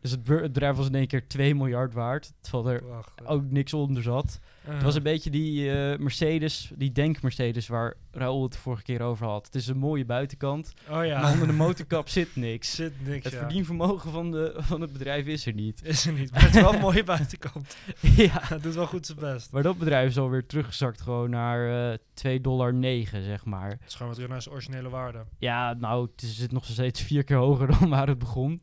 Dus 0.00 0.10
het, 0.10 0.22
bedrijf 0.22 0.76
was 0.76 0.86
in 0.86 0.94
één 0.94 1.06
keer 1.06 1.28
2 1.28 1.54
miljard 1.54 1.92
waard. 1.92 2.32
Terwijl 2.40 2.76
er 2.76 2.82
ook 3.24 3.50
niks 3.50 3.74
onder 3.74 4.02
zat. 4.02 4.40
Uh, 4.68 4.74
Het 4.74 4.82
was 4.82 4.94
een 4.94 5.02
beetje 5.02 5.30
die 5.30 5.70
eh, 5.72 5.98
Mercedes, 5.98 6.70
die 6.74 6.92
denk-Mercedes 6.92 7.68
waar 7.68 7.94
Raoul 8.10 8.42
het 8.42 8.52
de 8.52 8.58
vorige 8.58 8.82
keer 8.82 9.00
over 9.02 9.26
had. 9.26 9.46
Het 9.46 9.54
is 9.54 9.66
een 9.66 9.76
mooie 9.78 10.04
buitenkant, 10.04 10.72
oh 10.90 11.04
ja, 11.04 11.20
maar 11.20 11.32
onder 11.32 11.46
de 11.46 11.52
motorkap 11.66 12.08
zit 12.08 12.36
niks. 12.36 12.74
zit 12.74 13.06
niks, 13.06 13.24
Het 13.24 13.32
ja. 13.32 13.38
verdienvermogen 13.38 14.10
van, 14.10 14.30
de, 14.30 14.54
van 14.56 14.80
het 14.80 14.92
bedrijf 14.92 15.26
is 15.26 15.46
er 15.46 15.52
niet. 15.52 15.80
Is 15.84 16.06
er 16.06 16.12
niet, 16.12 16.30
maar 16.32 16.42
het 16.42 16.54
is 16.54 16.60
wel 16.62 16.74
een 16.74 16.80
mooie 16.80 17.04
buitenkant. 17.04 17.76
ja. 18.00 18.40
Het 18.54 18.62
doet 18.62 18.74
wel 18.74 18.86
goed 18.86 19.06
zijn 19.06 19.18
best. 19.18 19.52
Maar 19.52 19.62
dat 19.62 19.78
bedrijf 19.78 20.08
is 20.08 20.18
alweer 20.18 20.46
teruggezakt 20.46 21.00
gewoon 21.00 21.30
naar 21.30 21.90
eh 21.92 21.98
2,9 22.36 22.40
dollar, 22.40 22.74
zeg 23.10 23.44
maar. 23.44 23.70
Het 23.70 23.80
is 23.86 23.94
gewoon 23.94 24.14
weer 24.14 24.28
naar 24.28 24.42
zijn 24.42 24.54
originele 24.54 24.88
waarde. 24.88 25.24
Ja, 25.38 25.72
nou, 25.74 26.08
het 26.12 26.22
is- 26.22 26.36
zit 26.36 26.52
nog 26.52 26.64
steeds 26.64 27.00
vier 27.02 27.24
keer 27.24 27.36
hoger 27.36 27.66
dan 27.78 27.88
waar 27.88 28.08
het 28.08 28.18
begon. 28.18 28.60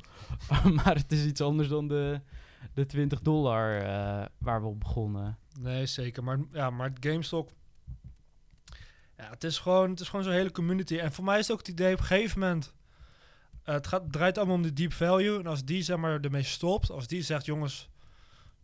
maar 0.75 0.95
het 0.95 1.11
is 1.11 1.25
iets 1.25 1.41
anders 1.41 1.67
dan 1.67 1.87
de, 1.87 2.19
de 2.73 2.85
20 2.85 3.21
dollar 3.21 3.81
eh, 3.81 4.25
waar 4.37 4.61
we 4.61 4.67
op 4.67 4.79
begonnen. 4.79 5.37
Nee, 5.57 5.85
zeker. 5.85 6.23
Maar, 6.23 6.39
ja, 6.51 6.69
maar 6.69 6.91
GameStop... 6.99 7.51
Ja, 9.17 9.29
het 9.29 9.43
is 9.43 9.57
gewoon, 9.57 9.89
het 9.89 9.99
is 9.99 10.09
gewoon 10.09 10.25
zo'n 10.25 10.33
hele 10.33 10.51
community. 10.51 10.97
En 10.97 11.13
voor 11.13 11.23
mij 11.23 11.39
is 11.39 11.47
het 11.47 11.51
ook 11.51 11.57
het 11.57 11.67
idee 11.67 11.93
op 11.93 11.99
een 11.99 12.05
gegeven 12.05 12.39
moment... 12.39 12.73
eh, 13.63 13.73
het 13.73 13.87
gaat, 13.87 14.11
draait 14.11 14.37
allemaal 14.37 14.55
om 14.55 14.61
de 14.61 14.73
deep 14.73 14.93
value. 14.93 15.39
En 15.39 15.47
als 15.47 15.63
die 15.63 15.81
zeg 15.81 15.97
maar 15.97 16.19
ermee 16.21 16.43
stopt, 16.43 16.91
als 16.91 17.07
die 17.07 17.21
zegt... 17.21 17.45
Jongens, 17.45 17.89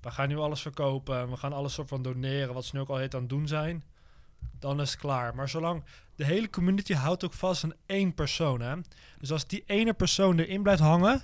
we 0.01 0.11
gaan 0.11 0.27
nu 0.27 0.37
alles 0.37 0.61
verkopen 0.61 1.19
en 1.19 1.29
we 1.29 1.37
gaan 1.37 1.53
alles 1.53 1.73
soort 1.73 1.87
van 1.87 2.01
doneren... 2.01 2.53
wat 2.53 2.65
ze 2.65 2.75
nu 2.75 2.81
ook 2.81 2.89
al 2.89 2.97
heet 2.97 3.13
aan 3.13 3.19
het 3.19 3.29
doen 3.29 3.47
zijn... 3.47 3.83
dan 4.59 4.81
is 4.81 4.91
het 4.91 4.99
klaar. 4.99 5.35
Maar 5.35 5.49
zolang... 5.49 5.83
De 6.15 6.25
hele 6.25 6.49
community 6.49 6.93
houdt 6.93 7.25
ook 7.25 7.33
vast 7.33 7.63
aan 7.63 7.73
één 7.85 8.13
persoon, 8.13 8.61
hè. 8.61 8.75
Dus 9.19 9.31
als 9.31 9.47
die 9.47 9.63
ene 9.65 9.93
persoon 9.93 10.39
erin 10.39 10.63
blijft 10.63 10.81
hangen... 10.81 11.21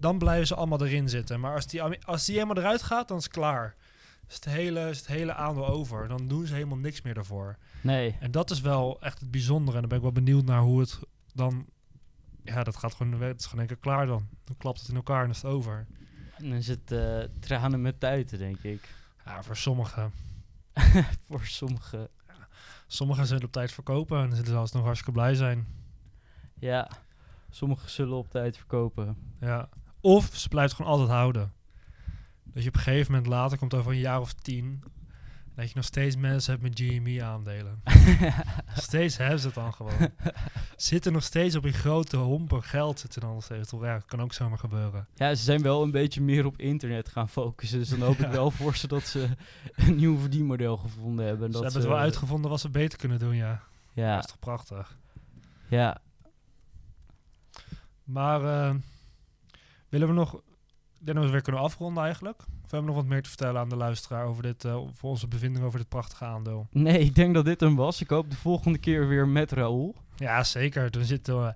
dan 0.00 0.18
blijven 0.18 0.46
ze 0.46 0.54
allemaal 0.54 0.84
erin 0.84 1.08
zitten. 1.08 1.40
Maar 1.40 1.54
als 1.54 1.66
die, 1.66 1.82
als 1.82 2.24
die 2.24 2.34
helemaal 2.34 2.56
eruit 2.56 2.82
gaat, 2.82 3.08
dan 3.08 3.16
is 3.16 3.24
het 3.24 3.32
klaar 3.32 3.76
is 4.28 4.34
het 4.34 4.44
hele, 4.44 4.88
is 4.88 4.98
het 4.98 5.06
hele 5.06 5.34
aandeel 5.34 5.66
over. 5.66 6.08
Dan 6.08 6.28
doen 6.28 6.46
ze 6.46 6.54
helemaal 6.54 6.78
niks 6.78 7.02
meer 7.02 7.14
daarvoor. 7.14 7.56
Nee, 7.80 8.16
En 8.20 8.30
dat 8.30 8.50
is 8.50 8.60
wel 8.60 9.00
echt 9.00 9.20
het 9.20 9.30
bijzondere. 9.30 9.74
En 9.74 9.80
dan 9.80 9.88
ben 9.88 9.98
ik 9.98 10.04
wel 10.04 10.24
benieuwd 10.24 10.44
naar 10.44 10.60
hoe 10.60 10.80
het 10.80 10.98
dan... 11.34 11.66
Ja, 12.44 12.64
dat 12.64 12.76
gaat 12.76 12.94
gewoon... 12.94 13.20
Het 13.20 13.40
is 13.40 13.44
gewoon 13.44 13.60
één 13.60 13.68
keer 13.68 13.76
klaar 13.76 14.06
dan. 14.06 14.28
Dan 14.44 14.56
klapt 14.56 14.80
het 14.80 14.88
in 14.88 14.96
elkaar 14.96 15.24
en 15.24 15.30
is 15.30 15.42
het 15.42 15.50
over. 15.50 15.86
dan 16.38 16.52
is 16.52 16.68
het 16.68 16.92
eh, 16.92 17.18
tranen 17.40 17.82
met 17.82 18.00
tuiten, 18.00 18.38
denk 18.38 18.62
ik. 18.62 18.88
Ja, 19.24 19.42
voor 19.42 19.56
sommigen. 19.56 20.12
Voor 21.28 21.44
sommigen. 21.44 22.08
Sommigen 22.86 23.26
zullen 23.26 23.44
op 23.44 23.52
tijd 23.52 23.72
verkopen. 23.72 24.16
En 24.18 24.26
dan 24.26 24.36
zullen 24.36 24.50
ze 24.50 24.56
alsnog 24.56 24.82
hartstikke 24.84 25.12
blij 25.12 25.34
zijn. 25.34 25.66
Ja, 26.54 26.90
sommigen 27.50 27.90
zullen 27.90 28.16
op 28.16 28.30
tijd 28.30 28.56
verkopen. 28.56 29.16
Ja. 29.40 29.68
Of 30.00 30.30
ze 30.32 30.48
blijft 30.48 30.74
gewoon 30.74 30.90
altijd 30.90 31.08
houden. 31.10 31.52
Dat 32.58 32.66
je 32.66 32.72
op 32.72 32.76
een 32.78 32.82
gegeven 32.92 33.12
moment 33.12 33.30
later 33.30 33.58
komt 33.58 33.74
over 33.74 33.92
een 33.92 33.98
jaar 33.98 34.20
of 34.20 34.32
tien... 34.32 34.82
Dat 35.54 35.68
je 35.68 35.74
nog 35.74 35.84
steeds 35.84 36.16
mensen 36.16 36.52
hebt 36.52 36.62
met 36.62 36.80
GME-aandelen. 36.80 37.82
steeds 38.74 39.16
hebben 39.16 39.38
ze 39.40 39.46
het 39.46 39.54
dan 39.54 39.74
gewoon. 39.74 40.10
Zitten 40.76 41.12
nog 41.12 41.22
steeds 41.22 41.56
op 41.56 41.64
een 41.64 41.72
grote 41.72 42.16
homper 42.16 42.62
geld. 42.62 43.00
Zitten 43.00 43.20
dan 43.20 43.32
nog 43.32 43.44
steeds. 43.44 43.70
Ja, 43.70 43.92
dat 43.94 44.04
kan 44.04 44.22
ook 44.22 44.32
zomaar 44.32 44.58
gebeuren. 44.58 45.06
Ja, 45.14 45.34
ze 45.34 45.42
zijn 45.42 45.62
wel 45.62 45.82
een 45.82 45.90
beetje 45.90 46.20
meer 46.20 46.46
op 46.46 46.58
internet 46.58 47.08
gaan 47.08 47.28
focussen. 47.28 47.78
Dus 47.78 47.88
dan 47.88 48.00
hoop 48.00 48.18
ik 48.18 48.28
wel 48.30 48.50
voor 48.50 48.76
ze 48.76 48.86
dat 48.86 49.02
ze 49.02 49.28
een 49.74 49.96
nieuw 49.96 50.18
verdienmodel 50.18 50.76
gevonden 50.76 51.26
hebben. 51.26 51.46
En 51.46 51.52
Ze 51.52 51.60
dat 51.60 51.62
hebben 51.62 51.80
het 51.80 51.90
wel 51.90 52.00
uitgevonden 52.00 52.50
wat 52.50 52.60
ze 52.60 52.70
beter 52.70 52.98
kunnen 52.98 53.18
doen, 53.18 53.36
ja. 53.36 53.62
Ja, 53.92 54.14
Dat 54.14 54.24
is 54.24 54.30
toch 54.30 54.38
prachtig. 54.38 54.96
ja. 55.68 56.00
Maar 58.04 58.44
eh, 58.44 58.74
willen 59.88 60.08
we 60.08 60.14
nog 60.14 60.40
ik 61.00 61.06
denk 61.06 61.16
dat 61.16 61.26
we 61.26 61.32
weer 61.32 61.42
kunnen 61.42 61.62
afronden 61.62 62.02
eigenlijk. 62.02 62.38
Of 62.38 62.70
hebben 62.70 62.80
we 62.80 62.86
nog 62.86 62.96
wat 62.96 63.06
meer 63.06 63.22
te 63.22 63.28
vertellen 63.28 63.60
aan 63.60 63.68
de 63.68 63.76
luisteraar 63.76 64.26
over, 64.26 64.42
dit, 64.42 64.64
uh, 64.64 64.78
voor 64.92 65.10
onze 65.10 65.28
bevinding 65.28 65.64
over 65.64 65.78
dit 65.78 65.88
prachtige 65.88 66.24
aandeel? 66.24 66.66
Nee, 66.70 66.98
ik 66.98 67.14
denk 67.14 67.34
dat 67.34 67.44
dit 67.44 67.60
hem 67.60 67.76
was. 67.76 68.00
Ik 68.00 68.10
hoop 68.10 68.30
de 68.30 68.36
volgende 68.36 68.78
keer 68.78 69.08
weer 69.08 69.28
met 69.28 69.52
Raoul. 69.52 69.94
Ja, 70.16 70.44
zeker. 70.44 70.90
Dan 70.90 71.04
zit 71.04 71.28
uh, 71.28 71.48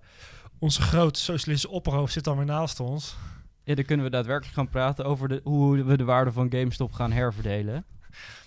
onze 0.59 0.83
grote 0.83 1.21
socialistische 1.21 1.69
opperhoofd 1.69 2.13
zit 2.13 2.25
dan 2.25 2.37
weer 2.37 2.47
naast 2.47 2.81
ons. 2.81 3.17
Ja, 3.65 3.75
dan 3.75 3.85
kunnen 3.85 4.07
we 4.07 4.13
daadwerkelijk 4.13 4.55
gaan 4.55 4.69
praten 4.69 5.05
over 5.05 5.29
de, 5.29 5.41
hoe 5.45 5.85
we 5.85 5.97
de 5.97 6.05
waarde 6.05 6.33
van 6.33 6.51
GameStop 6.51 6.93
gaan 6.93 7.13
herverdelen. 7.13 7.85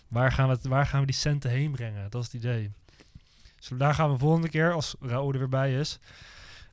Waar 0.08 0.32
gaan, 0.32 0.48
we 0.48 0.54
het, 0.54 0.66
waar 0.66 0.86
gaan 0.86 1.00
we 1.00 1.06
die 1.06 1.16
centen 1.16 1.50
heen 1.50 1.72
brengen? 1.72 2.10
Dat 2.10 2.22
is 2.22 2.32
het 2.32 2.42
idee. 2.44 2.72
Dus 3.56 3.72
daar 3.78 3.94
gaan 3.94 4.12
we 4.12 4.18
volgende 4.18 4.50
keer, 4.50 4.74
als 4.74 4.96
Raoul 5.00 5.32
er 5.32 5.40
weer 5.40 5.50
bij 5.50 5.80
is, 5.80 6.00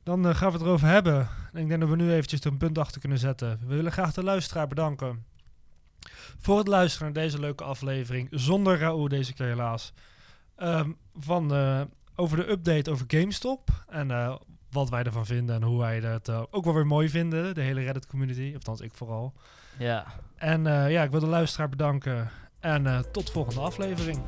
dan 0.03 0.27
uh, 0.27 0.35
gaan 0.35 0.51
we 0.51 0.57
het 0.57 0.65
erover 0.65 0.87
hebben. 0.87 1.29
En 1.53 1.61
ik 1.61 1.67
denk 1.67 1.79
dat 1.79 1.89
we 1.89 1.95
nu 1.95 2.11
eventjes 2.11 2.39
er 2.39 2.51
een 2.51 2.57
punt 2.57 2.77
achter 2.77 3.01
kunnen 3.01 3.17
zetten. 3.17 3.59
We 3.67 3.75
willen 3.75 3.91
graag 3.91 4.13
de 4.13 4.23
luisteraar 4.23 4.67
bedanken 4.67 5.25
voor 6.39 6.57
het 6.57 6.67
luisteren 6.67 7.13
naar 7.13 7.23
deze 7.23 7.39
leuke 7.39 7.63
aflevering. 7.63 8.27
Zonder 8.31 8.77
Raoul 8.77 9.07
deze 9.07 9.33
keer 9.33 9.45
helaas. 9.45 9.93
Um, 10.57 10.97
van, 11.15 11.53
uh, 11.53 11.81
over 12.15 12.37
de 12.37 12.49
update 12.49 12.91
over 12.91 13.05
GameStop. 13.07 13.69
En 13.87 14.09
uh, 14.09 14.35
wat 14.71 14.89
wij 14.89 15.03
ervan 15.03 15.25
vinden 15.25 15.55
en 15.55 15.63
hoe 15.63 15.79
wij 15.79 15.99
het 15.99 16.27
uh, 16.27 16.43
ook 16.51 16.63
wel 16.63 16.73
weer 16.73 16.87
mooi 16.87 17.09
vinden. 17.09 17.55
De 17.55 17.61
hele 17.61 17.81
Reddit 17.81 18.07
community. 18.07 18.47
Of 18.47 18.53
althans, 18.53 18.81
ik 18.81 18.93
vooral. 18.93 19.33
Ja. 19.77 20.05
En 20.35 20.63
ja, 20.63 21.03
ik 21.03 21.11
wil 21.11 21.19
de 21.19 21.25
luisteraar 21.25 21.69
bedanken. 21.69 22.29
En 22.59 23.05
tot 23.11 23.25
de 23.25 23.31
volgende 23.31 23.59
aflevering. 23.59 24.21